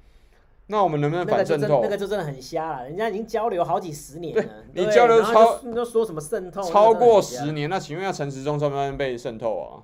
[0.67, 1.81] 那我们能不能反渗透？
[1.83, 4.43] 那个就真的很瞎了，人家已经交流好几十年了。
[4.73, 6.63] 你交流超，你都说什么渗透？
[6.63, 9.83] 超过十年，那请问一下陈时中算不算被渗透啊？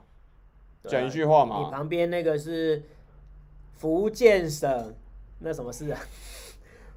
[0.87, 1.59] 讲一句话嘛。
[1.59, 2.81] 你旁边那个是
[3.77, 4.93] 福建省，
[5.39, 5.99] 那什么事啊？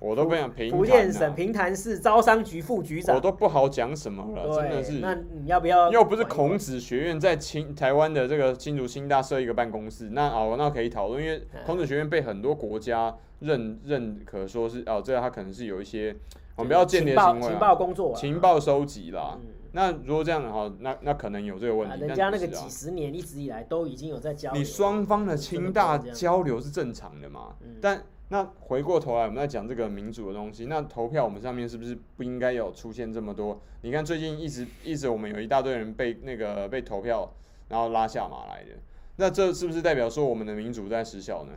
[0.02, 0.76] 我都不想评、啊。
[0.76, 4.98] 福建省平潭市招商局副局长，我都不好讲什么了，真的是。
[4.98, 5.90] 那你要不要？
[5.92, 16.14] 又不是孔子学院在清台湾的这个新竹清大设一个办公室，那哦，那可以讨论，因为孔子学院被很多国家认认可说是哦，这个他可能是有一些
[16.56, 19.38] 我们不要间谍行为、啊，情报工作、啊，情报收集啦。
[19.40, 21.94] 嗯、那如果这样的话，那那可能有这个问题。
[21.94, 27.54] 啊、人家那个几十年一直以来都已经有在交流，你双方的清大交流是正常的嘛？
[27.60, 28.02] 嗯、但。
[28.32, 30.64] 那回过头来，我们在讲这个民主的东西。
[30.64, 33.60] 那投票，我们上面是不是不应该有出现这么多？
[33.82, 37.30] 你看最近一直一直，我们有一大堆人被那个被投票，
[37.68, 38.70] 然后拉下马来的。
[39.16, 41.52] 那这是不是代表说我们的民主在失效呢？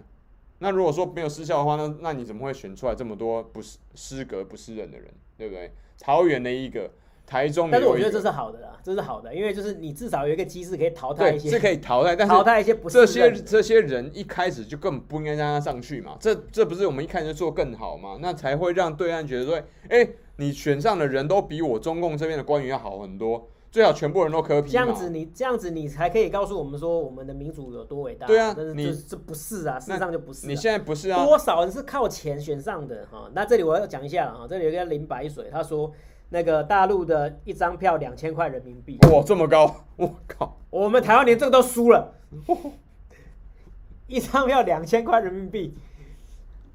[0.60, 5.72] 那如果说没有失效的话，那那你怎么会选出来这么多不是失格不是人的人，对不对？
[5.98, 6.92] 桃园的一个。
[7.26, 19.56] 台中，但是我觉得这是好的啦，这是好的，因为就是你至少有一个机制可以淘汰一些，是可以淘汰，但是淘汰一些不是这些这些人一开始就根本不应该让他上去嘛，这这不是我们一开始就做更好嘛，那才会让对岸觉得说，
[19.90, 28.28] 哎、欸，你选上的人都比我中共这边的官员要好很多，最好全部人都柯 P 这样子你这样子你才可以告诉我们说我们的民主有多伟大。
[28.28, 30.50] 对啊，但是你这不是啊，事实上就不是、啊。
[30.50, 31.26] 你现在不是啊？
[31.26, 33.32] 多少人是靠钱选上的哈？
[33.34, 35.92] 那这里我要讲一下哈，这里有一个林白水，他说。
[36.30, 39.76] 那个大陆的一张票两千块人民币，哇，这么高！
[39.96, 42.14] 我靠，我们台湾连这个都输了，
[44.08, 45.78] 一张票两千块人民币。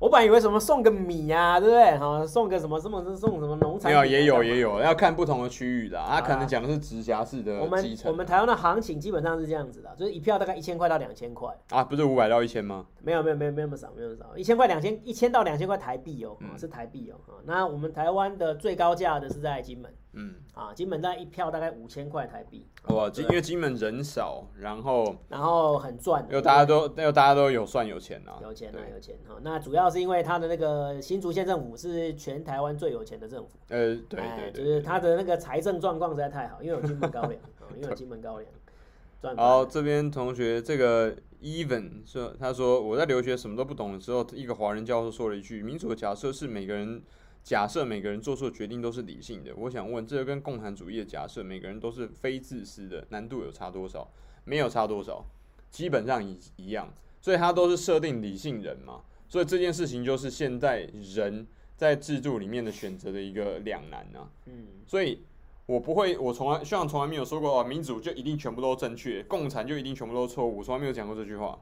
[0.00, 1.98] 我本来以为什么送个米啊，对不对？
[1.98, 3.92] 哈，送个什么什么送什么农产品？
[3.92, 6.02] 没有，也有也有，要看不同的区域的。
[6.08, 7.60] 他可能讲的是直辖市的。
[7.60, 11.54] 我们我们台湾的行情基本上是这样子的，就是一票大概一千块到两千块。
[11.68, 12.86] 啊，不是五百到一千吗？
[13.02, 17.20] 没有没有没有没有那么少，没有那么少，一千块两千一千到两千块台币哦，是台币哦。
[17.44, 19.92] 那我们台湾的最高价的是在金门。
[20.12, 22.66] 嗯，啊，金门大概一票大概五千块台币。
[22.88, 29.36] 哇，因为金门人少，然后然后很赚，又大家都又大家都有算有钱啊，有钱啊有钱哈。
[29.42, 33.50] 那主要是因为他的那个新竹县政府是全台湾最有钱的政府。
[33.68, 37.32] 呃，对对，就是他的那个财政状况实在太好，因为有金门高粱，
[37.76, 39.36] 因为有金门高粱。
[39.36, 47.00] 好，这边同学这个 Even 说，他说我在留学什么都不懂的时候，一个华人教授说了一句：民主的假设是每个人。
[47.42, 54.08] 假设每个人做出的决定都是理性的，我想问，这个跟共产主义的假设每个人都是非自私的，难度有差多少？
[54.44, 55.24] 没有差多少，
[55.70, 56.92] 基本上一一样。
[57.22, 64.30] 所以它都是设定理性人嘛，所以这件事情就是现在人在制度里面的选择的一个两难啊。
[64.46, 65.22] 嗯，所以
[65.66, 71.58] 我不会，我从来，学长从来没有说过哦，民主就一定全部都正确，共产就一定全部都错误，我从来没有讲过这句话。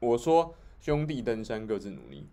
[0.00, 2.26] 我说兄弟登山各自努力，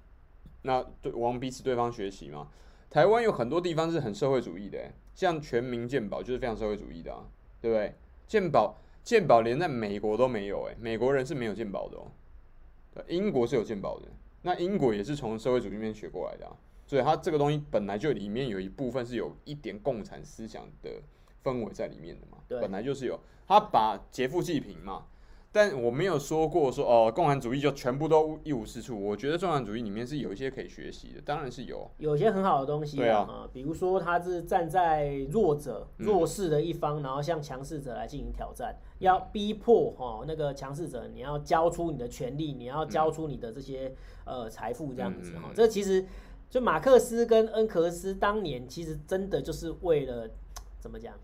[0.62, 2.48] 那对，我们彼此对方学习嘛。
[2.90, 7.26] 台湾有很多地方是很社会主义的，像全民健保就是非常社会主义的啊，
[7.62, 7.94] 对不对？
[8.28, 12.12] 健保健保连在美国都没有，诶，美国人是没有健保的哦。
[13.08, 14.08] 英国是有健保的，
[14.42, 16.56] 那英国也是从社会主义里面学过来的啊，
[16.88, 20.90] 所以它这个东西本来就里面有一部分是有一点共产思想的
[21.44, 23.20] 氛围在里面的嘛，本来就是有。
[23.48, 25.08] 他把劫富济贫嘛，
[25.52, 29.04] 但我没有说过说哦，共产主义就全部都一无是处。
[29.04, 32.98] 我觉得共产主义里面是有一些可以学习的，当然是有，有些很好的东西。
[32.98, 43.88] 对啊，啊，比如说他是站在弱者、弱势的一方，嗯、然后向强势者来进行挑战，要逼迫哈那个强势者，你要交出你的权利，你要交出你的这些、
[44.26, 45.50] 嗯、呃财富，这样子哈。
[45.56, 46.06] 这其实
[46.48, 50.30] 就马克思跟恩格斯当年其实真的就是为了
[50.80, 51.16] 怎么讲？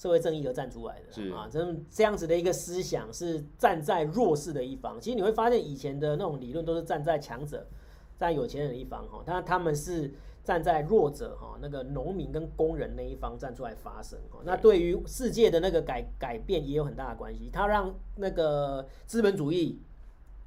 [0.00, 4.98] 社会正义而站出来的是啊，这这样子的一个思想是站在弱势的一方。
[4.98, 7.66] 其实你会发现以前的那种理论都是站在强者、
[8.16, 10.10] 在有钱人的一方哈，但他们是
[10.42, 14.38] 站在弱者哈，那个农民跟工人那一方站出来发声哈。
[14.42, 19.82] 那对于世界的那个改改变也有很大的关系，他让那个资本主义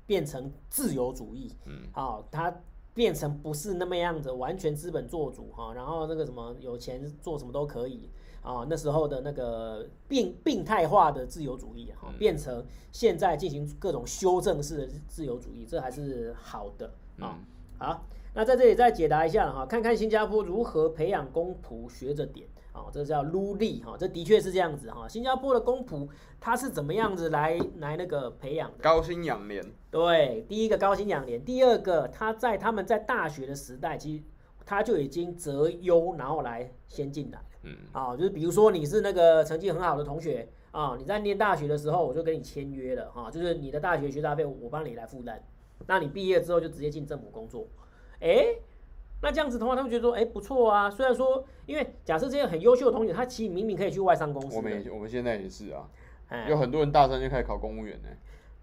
[0.07, 2.51] 变成自由主义，嗯，好，他
[2.95, 8.09] 变成不是那么样子完全资本做主哈，然后那个什么有钱做什么都可以。
[8.43, 17.39] 啊，那时候的那个病病态化的自由主义啊，变成现在进行各种修正式的自由主义，这还是好的啊。
[17.79, 25.07] 好，那在这里再解答一下哈，看看新加坡如何培养公仆学着点啊，这叫撸力哈，这的确是这样子哈。
[25.07, 26.07] 新加坡的公仆
[26.39, 28.83] 他是怎么样子来来那个培养的？
[28.83, 29.65] 高薪养廉。
[29.89, 34.23] 对，第一个高薪养廉，第二个他在他们在大学的时代，其实
[34.65, 37.39] 他就已经择优，然后来先进来。
[37.63, 45.41] 嗯，啊，就是比如说你是那个成绩很好的同学啊，你在念大学的时候，我就跟你签约了哈，就是你的大学学杂费我帮你来负担，
[45.87, 47.67] 那你毕业之后就直接进政府工作，
[48.19, 48.47] 哎，
[49.21, 50.89] 那这样子的话，他们觉得说，哎，不错啊。
[50.89, 55.87] 虽然说，因为假设这些很优秀的同学，他其实明明可以去外商公司，我们我们现在也是啊，
[56.49, 58.09] 有很多人大三就开始考公务员呢。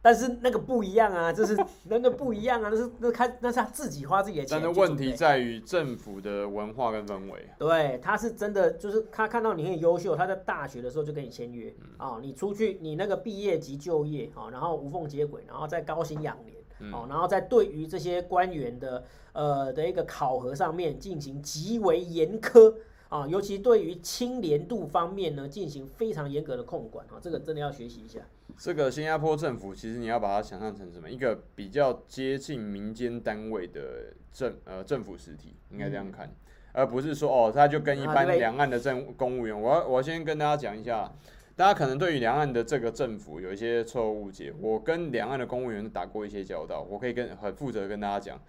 [0.03, 4.59] 但是那个不一样啊， 就是那那不一样啊，那是那开那是他自己花自己的钱。
[4.59, 7.49] 但是问题在于政府的文化跟氛围。
[7.59, 22.75] 对，他是真的，就是他看到你很优秀，他在大学的时候就跟你签约啊、嗯哦，你出去你那个毕业即就业啊、哦，然后无缝接轨，然后再高薪养廉、嗯、哦，然后在对于这些官员的呃的一个考核上面进行极为严苛。
[23.11, 28.21] 啊，尤其对于清廉度方面呢，进行非常严格的控管啊，这个真的要学习一下。
[28.57, 31.11] 这个新加坡政府其实你要把它想象成什么？
[31.11, 36.35] 一个比较接近民间单位的政呃政府实体，应该这样看，嗯、
[36.73, 39.61] 而不是说哦，他就跟一般两岸的政公务员。
[39.61, 41.13] 我要我先跟大家讲一下，
[41.57, 44.55] 大家可能对于两岸的这个政府有一些错误误解。
[44.61, 48.41] 我跟两岸的公务员打过一些交道，我可以跟很负责跟大家讲，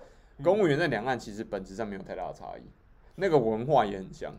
[0.44, 2.62] 公务员在两岸其实本质上没有太大的差异，
[3.16, 4.32] 那个文化也很像。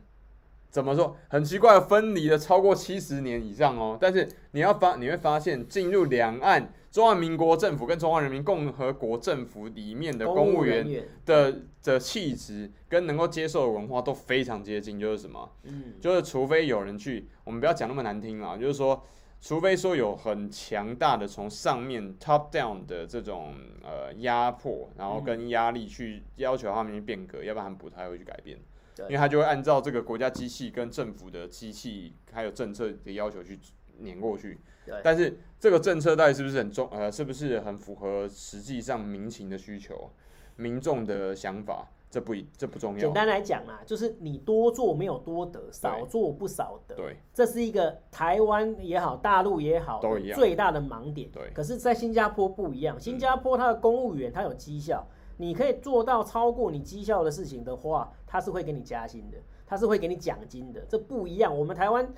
[0.73, 1.15] 怎么说？
[1.29, 3.99] 很奇怪，分离了超过七十年以上哦。
[4.01, 14.99] 但是你要发，你会发现进入两岸中华民国政府跟中华人民共和国政府里面的公务员的的气质跟能够接受的文化都非常接近。
[14.99, 15.53] 就是什么？
[15.65, 19.05] 嗯，就是除非有人去，我们不要讲那么难听啊，就是说，
[19.43, 28.59] 除非说有很强大的从上面 top down 的这种呃压迫，然后跟压力去要求他们去变革，要不然不太会去改变。
[29.01, 33.59] 因为他就会按照这个国家机器跟政府的机器还有政策的要求去
[33.99, 34.59] 碾过去，
[35.03, 40.11] 但是这个政策到底是不是很重呃，是不是很符合实际上民情的需求、
[40.57, 41.89] 民众的想法？
[42.11, 42.99] 这不这不重要。
[42.99, 46.95] 简单来讲啊，就是你多做没有多得，少做不少得。
[46.95, 51.31] 对，这是一个台湾也好，大陆也好，都一样，最大的盲点。
[51.31, 55.09] 对，可是，在新加坡不一样，新加坡它的公务员他有绩效。
[55.39, 61.55] 你可以做到超过你绩效的事情的话，他是会给你加薪的，他是会给你奖金的，这不一样。
[61.55, 62.11] 我们台湾，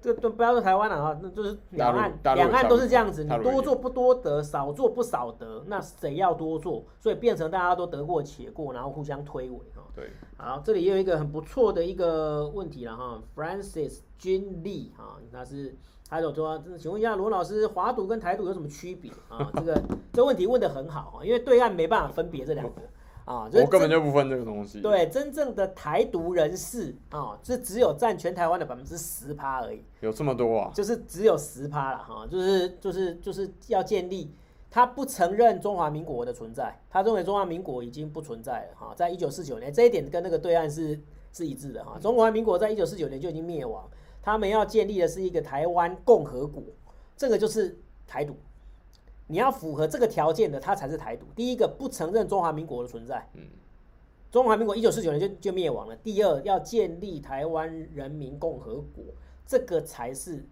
[0.00, 6.86] 这都不要说台湾了啊，那就是两岸，两岸都是这样子，你多做不多得，少做不少得，那谁要多做？
[6.98, 9.82] 所以变成大家都得过且过，然后互相推诿哈。
[9.94, 15.76] 对，好，这里也有一个很不错的一个问题了哈，Francis Jin Lee 哈，他是。
[16.10, 19.52] 还有说，请问一下罗老师，华独跟台独有什么区别啊？
[19.54, 19.82] 这个
[20.14, 22.80] 这问题问得很好啊，因为对岸没办法分别这两个
[23.28, 24.80] 啊，我根本就不分这个东西。
[24.80, 29.84] 对，真正的台独人士啊，这只有占全台湾的百分之十趴而已。
[30.00, 30.72] 有这么多啊？
[30.74, 34.34] 就是只有十趴了哈，就是就是就是要建立，
[34.70, 40.98] 他不承认中华民国的存在，他认为中华民国已经不存在了哈，在一九四九年，这一点跟那个对岸是
[41.34, 43.86] 是一致的哈，中华民国在一九四九年就已经灭亡。
[44.22, 46.62] 他们要建立的是一个台湾共和国，
[47.14, 48.34] 这个就是台独。
[49.28, 51.26] 你要符合这个条件的，它才是台独。
[51.36, 53.28] 第一个，不承认中华民国的存在。
[53.34, 53.42] 嗯，
[54.32, 55.94] 中华民国一九四九年就就灭亡了。
[55.96, 59.04] 第二，要建立台湾人民共和国，
[59.46, 60.44] 这个才是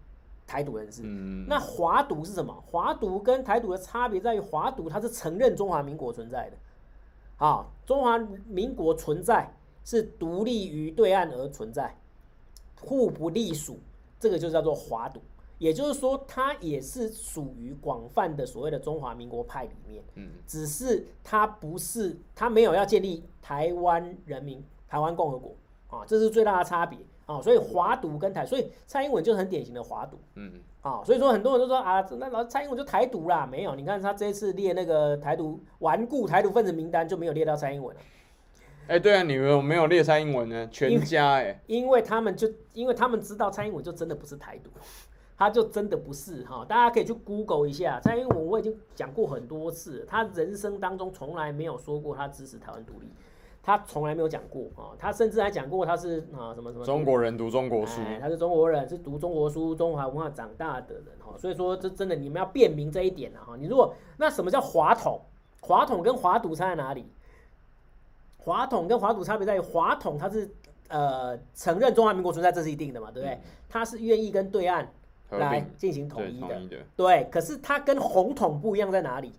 [0.45, 1.01] 台独人士。
[1.03, 2.53] 嗯，那华独是什么？
[2.65, 7.45] 华独跟台独的差别在于，华独它是承认中华民国存在的。
[7.45, 8.17] 啊，中华
[8.47, 9.53] 民国存在
[9.83, 11.95] 是独立于对岸而存在。
[12.79, 13.79] 互不隶属，
[14.19, 15.19] 这个就叫做华独。
[15.59, 25.55] 也就是说，他也是属于广泛的所谓的中华民国派里面，嗯，只是他不是，他没有要建立台湾人民台湾共和国
[25.87, 27.41] 啊，这是最大的差别啊。
[27.41, 38.01] 所以华独跟台，所以蔡英文就是很典型的华独，嗯，啊，所以说很多人都说啊，那老蔡英文就台独啦，没有，你看他这一次列那个台独顽固台独分子名单就没有列到蔡英文了。
[38.87, 40.65] 哎、欸，对啊，你们没有列蔡英文呢？
[40.71, 44.69] 全家哎、欸，因为他们就因为他们知道蔡英文就真的不是台独。
[45.37, 53.07] 他就真的不是哈，大家可以去 Google 一下蔡英文，我已经讲过很多次，他人生当中从来没有说过他支持台湾独立，
[53.61, 65.21] 他从来没有讲过啊，他甚至还讲过他是啊什么什么中国人读中国书，哎，他是中国人，是读中国书、中华文化长大的人哈，所以说这真的你们要辨明这一点哈，你如果那什么叫华统？
[65.61, 67.05] 华统跟华独差在哪里？
[68.37, 70.49] 华统跟华独差别在于华统他是
[70.87, 73.39] 呃承认中华民国存在，这是一定的嘛，对不对？
[73.69, 74.91] 他是愿意跟对岸。
[75.29, 79.33] 来进行统一的，对，可是它跟红统不一样在哪里？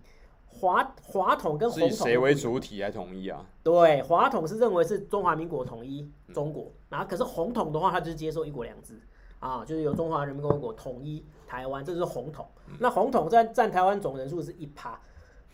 [0.51, 3.45] 华华统跟红统谁为主体来统一啊？
[3.63, 8.99] 对，华统是认为是中华民国统一中国，然后可是红统的话，它就是接受一国两制
[9.39, 12.45] 啊，就是由中华人民共和国统一台湾，这就是红统。
[12.77, 14.99] 那红统占占台湾总人数是一趴，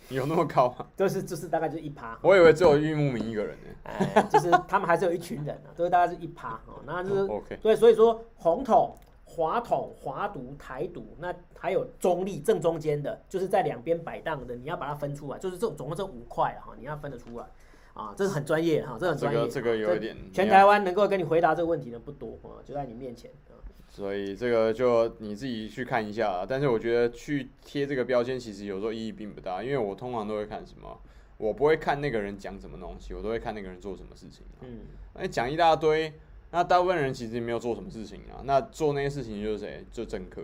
[0.09, 0.87] 有那么高吗？
[0.97, 2.17] 就是就是大概就是一趴。
[2.23, 7.59] 我以为只有玉木明一个人呢，哎， 就是他们还是有一群人啊，就是大概是一趴哦，那就是 OK。
[7.61, 8.97] 对，所以说红统。
[9.35, 17.45] 华统、华独、台独，那还有中立正中间的，就是在两边摆荡的，你要把它分出来，就是这总共这五块哈，你要分得出来
[17.93, 19.39] 啊，这是很专业哈，这很专业。
[19.39, 23.59] 这个这个有一点，全台湾能够跟你回答这个问题的不多啊，就在你面前啊。
[23.89, 30.97] 所以这个就你自己去看一下，但是我觉得去贴这个标签其实有时候意义并不大，因为我通常都会看什么，
[31.37, 34.45] 我不会看那个人讲什么东西，我都会看那个人做什么事情。
[34.61, 34.79] 嗯，
[35.13, 36.13] 那讲一大堆。
[36.51, 39.85] 那大部分人其实没有做什么事情啊，那做那些事情就是谁？
[39.91, 40.41] 就政客，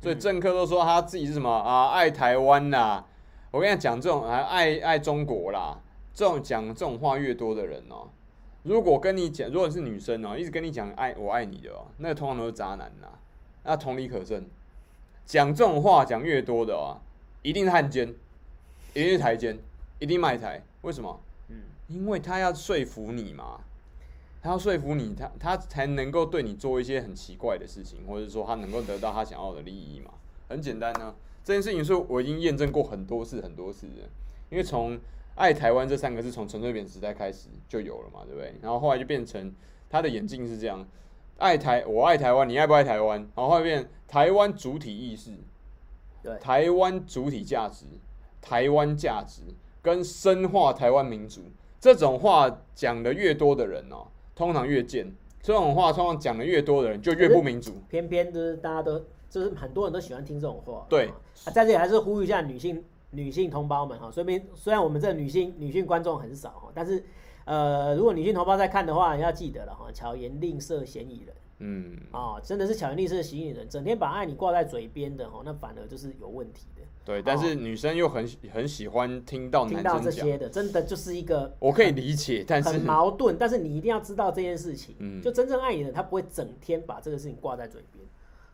[0.00, 1.90] 所以政客都说他自己是什么啊？
[1.90, 3.04] 爱台湾呐！
[3.52, 5.78] 我跟你讲，这种还爱爱中国啦，
[6.14, 8.08] 这种讲这种话越多的人哦，
[8.62, 13.08] 如果跟你讲，如果是女生哦，一直跟你讲爱我爱你的哦，那個通常都是渣男呐。
[13.64, 14.44] 那同理可证，
[15.24, 16.98] 讲这种话讲越多的哦，
[17.42, 18.08] 一定是汉奸，
[18.94, 19.56] 一定是台奸，
[20.00, 20.60] 一定卖台。
[20.80, 21.20] 为什么？
[21.48, 23.60] 嗯，因为他要说服你嘛。
[24.42, 30.10] 他要说服你，他他才能够对你做一些很奇怪的事情，或者说他能够得到他想要的利益嘛。
[30.48, 31.14] 很简单呢、啊，
[31.44, 34.02] 这件事情是我已经验证过很多次很多次的。
[34.50, 34.98] 因为从
[35.36, 38.52] “爱台湾”这三个字从陈水扁时代开始就有了嘛，对不对？
[38.60, 39.54] 然后后来就变成
[39.88, 40.84] 他的演进是这样：
[41.38, 43.20] 爱台，我爱台湾，你爱不爱台湾？
[43.20, 45.30] 然后后来变台湾主体意识，
[46.22, 47.86] 对，台湾主体价值，
[48.40, 49.42] 台湾价值
[49.80, 51.42] 跟深化台湾民主
[51.80, 54.08] 这种话讲的越多的人哦。
[54.34, 57.72] 通常越贱，这种话通常讲的越多的人就越不民主。
[57.88, 60.86] 偏偏就是大家都就是很多人都喜欢听这种话。
[60.88, 61.06] 对，
[61.44, 67.04] 啊，在这里还是呼吁一下女性女性同胞们哈，虽然虽然我们这女性女性观众很少哈，但是
[67.44, 71.34] 呃，如果女性同胞在看的话，你要记得了哈，巧言令色，嫌疑人。
[71.58, 71.96] 嗯。
[72.10, 76.81] 啊，真的是巧言令色，嫌疑人，整天把爱你挂在嘴边的哈，那反而就是有问题的。
[77.04, 83.36] 对，但是女生又很很喜欢听到男生讲，听到这些的，真的就是一个我可以理解，但是很矛盾。
[83.38, 88.04] 但是你一定要知道这件事情，嗯，就真正爱你的，他不会整天把这个事情挂在嘴边，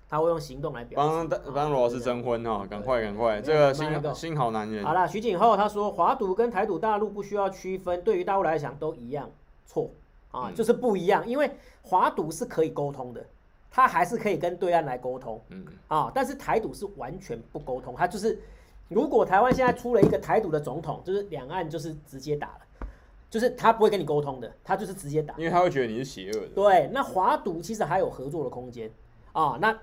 [0.08, 1.28] 他会用行动来表示。
[1.28, 4.84] 帮帮罗老师征婚哈，赶快赶快，这个新新好男人。
[4.84, 9.30] 好了，徐景厚他说，华独跟台独大陆不需要区分，对于大陆来讲都一样，
[9.66, 9.90] 错。
[10.30, 11.50] 啊，就是不一样，因为
[11.82, 13.24] 华独是可以沟通的。
[13.70, 15.64] 他还是可以跟对岸来沟通，嗯。
[15.88, 18.38] 啊，但是台独是完全不沟通，他就是
[18.88, 22.86] 如果台湾现在出了一个台独的总统，就是两岸就是直接打了，
[23.30, 26.48] 就是他不会跟你沟通的，他就是直接打，因为他会觉得你是邪恶的。
[26.48, 28.90] 对，那华独其实还有合作的空间。
[29.32, 29.78] 啊，那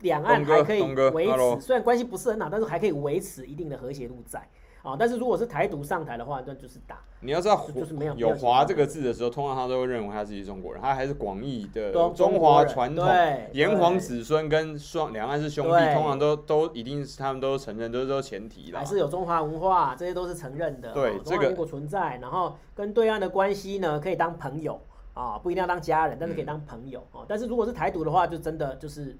[0.00, 4.40] 两岸还可以维持，虽然关系不是很好，但是还可以维持一定的和谐度在。
[4.82, 6.98] 啊，但是如果是台独上台的话，那就是打。
[7.20, 13.04] 你要知道，就是没有有“华”这个字的时候，通常他都会认为他自己是中国人，他还是广义的中华传统，
[13.52, 18.78] 炎黄子孙跟双两岸是兄弟，通常都都一定是他们都承认，都是都前提的。
[18.78, 20.92] 还是有中华文化，这些都是承认的。
[20.92, 24.80] 对，这个如果存在，然后跟对岸的关系呢，可以当朋友
[25.14, 27.26] 啊，不一定要当家人，但是可以当朋友啊。
[27.26, 29.16] 但是如果是台独的话，就真的就是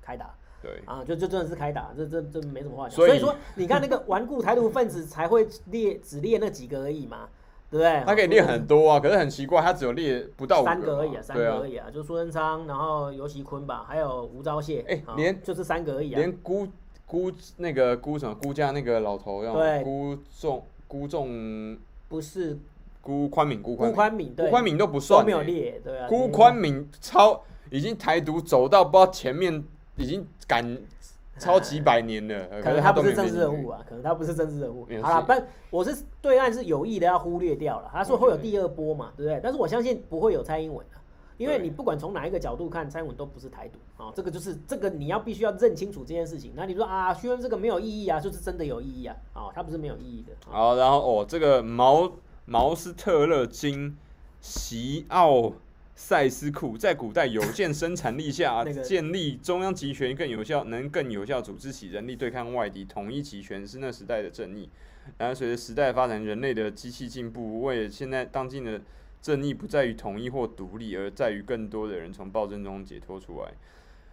[0.00, 0.34] 开打。
[0.66, 2.96] 对啊，就就真的是开打，这这这没什么话讲。
[2.96, 7.28] 所以说，你看那个顽固台独分子才会列只列那几个而已嘛，
[7.70, 8.02] 对不对？
[8.04, 16.18] 他可以列很多啊，可是很奇怪，他只有列不到三个而已啊，三个而已啊，就苏贞昌，然后尤其坤吧，还有吴钊燮，哎，连就是三个而已啊。
[16.18, 16.66] 连辜
[17.06, 19.54] 辜那个辜什么辜家那个老头要
[19.84, 22.58] 辜仲辜仲不是
[23.00, 26.08] 辜宽敏，辜宽宽敏，辜宽敏都不算，都没有列，对啊。
[26.08, 27.40] 辜宽敏超
[27.70, 29.62] 已经台独走到不知道前面。
[29.96, 30.78] 已经赶
[31.38, 34.86] 超几百年了，可能他不是政治人物啊，可能他不是政治人物。
[35.02, 37.90] 好了，但我是对岸是有意的要忽略掉了。
[37.92, 39.40] 他说会有第二波嘛，对不对？
[39.42, 40.96] 但是我相信不会有蔡英文的。
[41.36, 46.52] 因为你不管从哪一个角度看，蔡英文都不是台独啊，这个就是这个你要必须要认清楚这件事情。
[46.56, 50.32] 那你说啊，询问这个没有意义啊，就是真的有意义啊，啊，他不是没有意义的。
[50.50, 52.10] 好，然后哦，这个毛
[52.46, 53.94] 毛斯特勒金
[54.40, 55.52] 席奥
[55.96, 64.68] 塞斯库在古代有限生产力下 建立中央集权更有效，能更有效组织起人力对抗外敌，统一集权是那时代的正义。
[65.18, 68.80] 然后随着时代发展，人类的机器进步，为现在当今的。
[69.22, 73.50] 正义不在于统一或独立，而在于更多的人从暴政中解脱出来。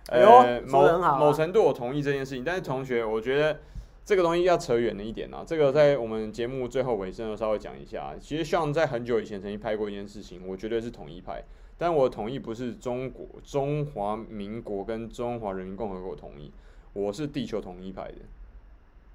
[0.08, 3.60] 呃，某某程度我同意这件事情，但是同学，我觉得
[4.04, 5.44] 这个东西要扯远了一点啊。
[5.46, 8.16] 这个在我们节目最后尾声的时候稍微讲一下。
[8.20, 11.44] 其实像在很久以前曾经拍过一件事情，我绝对是统一派，
[11.78, 16.52] 但我统一不是中国、中华民国跟中华人民共和国统一，
[16.94, 18.20] 我是地球统一派的。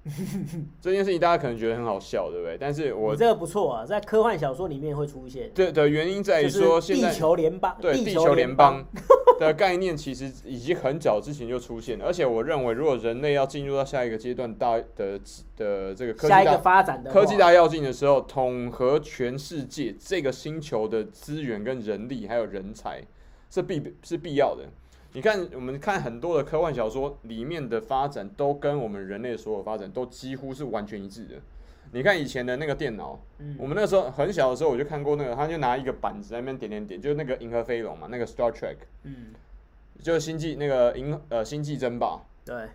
[0.81, 2.57] 这件事情大家可能觉得很好笑，对不对？
[2.59, 5.51] 但是我这个不错啊，在科幻小说里面会出现。
[5.53, 8.83] 对的原因在于说，现在地球联邦，对地球联邦
[9.39, 12.05] 的概念其实已经很早之前就出现了。
[12.05, 15.19] 而且我认为，如果人类要进入到下一个阶段大的
[15.57, 23.03] 的这个科技下一个发展的科技大跃进的时候，统合全世界这个星球的资源跟人力还有人才
[23.49, 24.63] 是必是必要的。
[25.13, 31.35] 你看，我们看很多的科幻小说里面的发展，都跟我们人类所有发展都几乎是完全一致的。
[31.91, 39.33] 你看以前的那个电脑，嗯、我们那个时候很小的时候，我就看过那个，他就拿一个板子在那边点点点，就是那个银河飞龙嘛，那个 Star Trek，嗯，
[39.99, 42.67] 就是星际那个银呃星际争霸，对，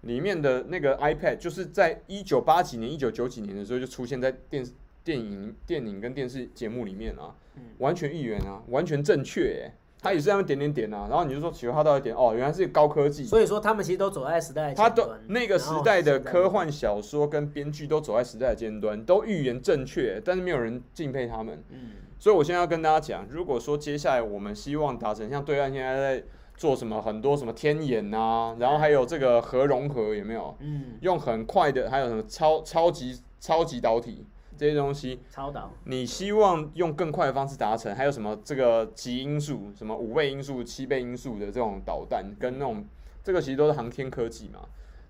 [0.00, 4.66] 里面的那个 iPad，就是在一九八几年、一九九几年的时候就出现在电
[5.04, 9.72] 电影、电影跟电视节目里面啊，嗯、完全预言啊，完全正确耶。
[10.04, 13.24] 他也是这样点点点啊，然后你就说喜欢他到一点哦，原来是高科技。
[13.24, 14.90] 所以说他们其实都走在时代的尖端。
[14.90, 21.64] 他都那个时代的科幻小说跟编剧都走在时代的尖端，都预言正确，但是没有人敬佩他们。
[21.70, 21.92] 嗯。
[22.18, 26.24] 所以我现在要跟大家讲，如果说接下来我们希望达成像对岸现在在
[26.54, 30.54] 做什么很多什么天眼啊，然后还有这个核融合有没有？
[30.60, 30.98] 嗯。
[31.00, 34.26] 用很快的，还有什么超超级超级导体。
[34.56, 37.94] 这些东西，超导，你希望用更快的方式达成？
[37.94, 42.84] 还有什么这个极音速、什么五倍音速、七倍音速的这种导弹，跟那种
[43.22, 44.60] 这个其实都是航天科技嘛。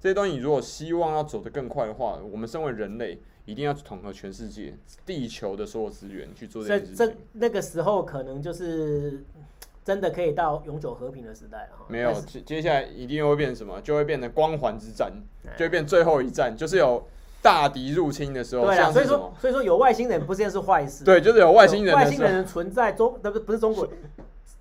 [0.00, 4.74] 这些东西你如果希望要走得更快的话，我们身为人类，一定要统合全世界
[5.06, 7.06] 地球的所有资源去做这件事情。
[7.06, 9.24] 这那个时候可能就是
[9.84, 11.86] 真的可以到永久和平的时代了。
[11.88, 13.80] 没有，接接下来一定会变成什么？
[13.80, 15.12] 就会变成光环之战，
[15.56, 17.06] 就会变最后一战，就是有。
[17.44, 21.04] 大敌入侵的时候，对啊，所以说，所以说有外星人不见是坏事。
[21.04, 21.94] 对，就是有外星人。
[21.94, 23.86] 外星人的存在，中不不是中国，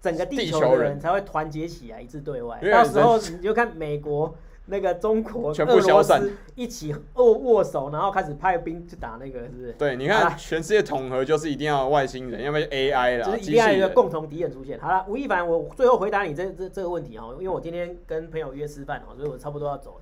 [0.02, 2.60] 整个地球的人才会团结起来，一致对外。
[2.70, 9.72] 到时候你就看美国、那个中国、俄罗斯一起握握手，然后开始派兵去打那个，是不是？
[9.78, 14.78] 对，你看全世界统合就是一定要外星人，要不然 AI 啦，就是一定要有一个共同敌人出现。
[14.82, 20.02] 好了，吴亦凡，我最后回答你这这这个问题哈，因为我今天跟朋友约吃饭哈，所以我差不多要走了。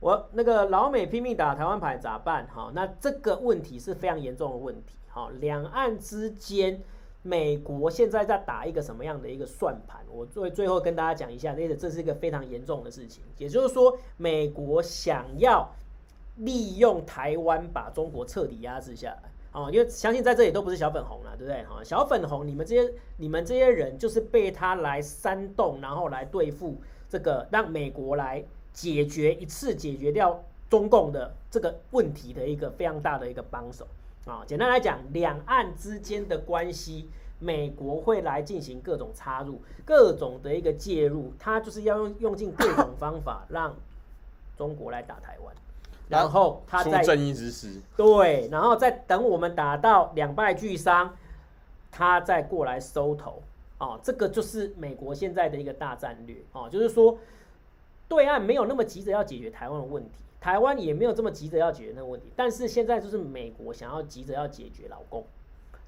[0.00, 2.46] 我那个老美拼命打台湾牌咋办？
[2.46, 4.94] 哈，那这个问题是非常严重的问题。
[5.08, 6.80] 哈，两岸之间，
[7.22, 10.00] 美国现在在打一个什么样的一个算盘？
[10.08, 13.24] 我最最后跟大家讲一下，这个这是一个非常严重的事情。
[13.38, 15.68] 也就是说，美国想要
[16.36, 19.22] 利用台湾把中国彻底压制下来。
[19.50, 21.64] 啊，因为相信在这里都不是小粉红了，对不对？
[21.64, 26.76] 哈，小粉红，你们这些你们这些人就是被他来煽动，然后来对付
[27.08, 28.44] 这个，让美国来。
[28.72, 33.86] 解决一次解决掉中共的这个问题的一个非常大的一个帮手。
[34.26, 37.08] 啊，简单来讲，两岸之间的关系，
[37.38, 43.74] 美国会来进行各种插入、各种的一个介入，他就是要用用尽各种方法让
[44.58, 45.54] 中国来打台湾，
[46.10, 51.16] 然后他在正义之师，对，然后再等我们打到两败俱伤，
[51.90, 53.42] 他再过来收头。
[53.78, 56.36] 啊，这个就是美国现在的一个大战略。
[56.52, 57.16] 啊，就是说。
[58.08, 65.26] 对岸没有那么急着要解决台湾的问题，台湾也没有这么急着要解决那个问题，但是现在就是美国想要急着要解决老共，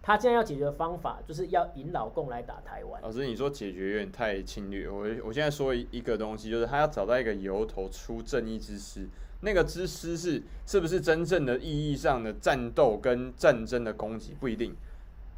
[0.02, 3.00] 他现在要解决的方法就是要引老共来打台湾。
[3.00, 9.08] 老师，你说解决有点太侵略，我我现在说一个东西，就是他要找到一个由头出正义之师，
[9.40, 14.74] 那个之师是是不是真正的意义上的战斗跟战争的攻击不一定，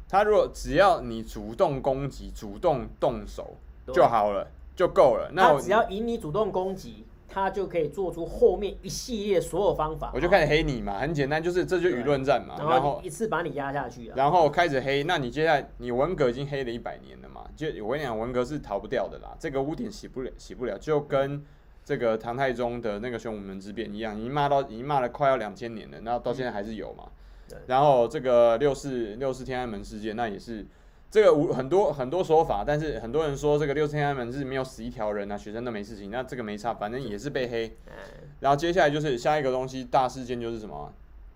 [0.09, 3.55] 他如果只要你主动攻击、主动动手
[3.93, 4.47] 就好了。
[4.75, 5.29] 就够了。
[5.33, 10.11] 那我只要引你主动攻击，他就可以做出后面一系列所有方法。
[10.13, 12.55] 我就开始黑你嘛，很简单，就是这就舆论战嘛。
[12.59, 14.13] 然后一次把你压下去啊。
[14.15, 17.41] 然后开始黑，那你接下来你文革已经黑了一百年了嘛？
[17.55, 20.77] 就我跟你讲，文革是逃不掉的啦，这个污点洗不了，洗不了。
[20.77, 21.43] 就跟
[21.85, 27.03] 这个唐太宗的那个玄武门之变一样，已经骂到已经骂了快要两千年了，然后到现在还是有嘛。
[27.49, 30.65] 对然后这个六四六四天安门事件，那也是
[31.13, 37.67] 这个无很多很多说法，但是很多人说这个六四天安门是没有死一条人啊，学生都没事情，那这个没差，反正也是被黑。
[37.85, 37.93] 嗯、
[38.39, 40.91] 然后接下来就是下一个东西大事件就是什么？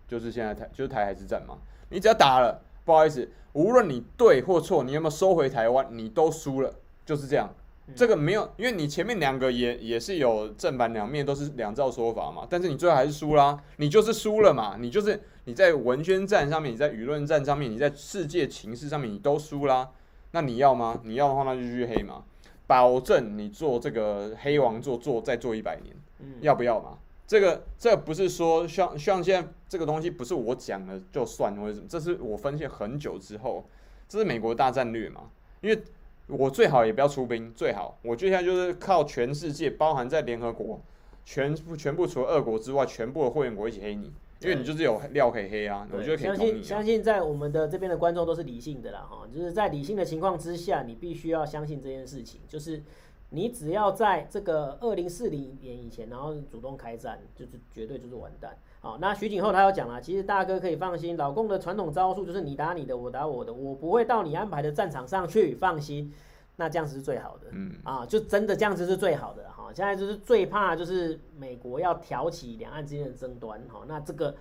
[0.08, 1.60] 就是现在台就是台海之战嘛。
[1.90, 6.74] 你只要打了，不好意思，无论你对或错，你有没有收回台湾，你都输了，
[7.06, 7.48] 就是这样。
[7.96, 12.48] 这个没有，因为你前面两个也也是有正反两面，都是两造说法嘛。
[12.50, 14.76] 但是你最后还是输啦，你就是输了嘛。
[14.80, 19.90] 你就是你在文宣战上面，你在舆论战上面，你在世界情势上面，你都输啦。
[20.32, 21.00] 那你要吗？
[21.06, 22.26] 你要的话，那就继续黑嘛。
[22.68, 25.96] 保证你做这个黑王座做再做一百年，
[26.42, 26.98] 要不要嘛？
[27.26, 33.64] 这个这个不是说像像现在这个东西不是我讲了就算或者什么，这是我分析很久之后，
[34.10, 35.30] 这是美国大战略嘛，
[35.62, 35.82] 因为。
[36.30, 40.82] 我最好也不要出兵，最好我接下来就是靠全世界，包含在联合国，
[41.24, 45.88] 全部全部除了俄国之外，全部的会员国一起黑你，因为你就是有料可以黑啊。
[45.92, 52.84] 我觉得可以、啊、相信相信在我们的这边的观众都是理性的啦，哈，就是在理性的情况之下，你必须要相信这件事情，就是
[53.32, 58.58] 你只要在这个二零四零年以前，然后主动开战，就是绝对就是完蛋。
[58.80, 66.14] 好，那徐景厚他有讲了，其实大哥可以放心，老共的传统招数就是你打你的，我打我的，我不会到你安排的战场上去，放心。
[66.60, 69.72] 那这样子是最好的，嗯啊，就真的这样子是最好的哈。
[69.74, 74.36] 现在就是最怕就是美国要挑起两岸之间的争端哈，那这个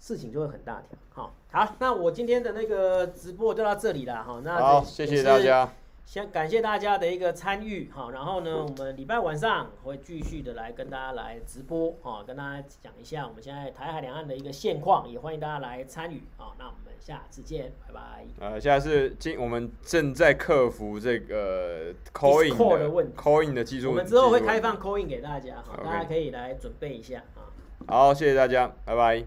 [0.00, 0.98] 事情就会很大条。
[1.10, 4.40] 好，好，那我今天的那个直播就到这里了哈。
[4.42, 5.70] 那好，谢谢大家。
[6.04, 16.50] 先感谢大家的一个参与哈，然后呢，我们礼拜晚上会继续的来跟大家来直播哈，跟大家讲一下我们现在台海两岸的一个现况，也欢迎大家来参与啊。
[16.58, 18.24] 那我们下次见，拜拜。
[18.40, 27.46] 呃，现在是今我们正在克服这个 call in 的问题，call in 的技术，我们之后会开放 call in 给大家哈，大家可以来准备一下啊。
[27.86, 29.24] 好，谢谢大家，拜拜，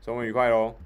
[0.00, 0.85] 周末愉快喽。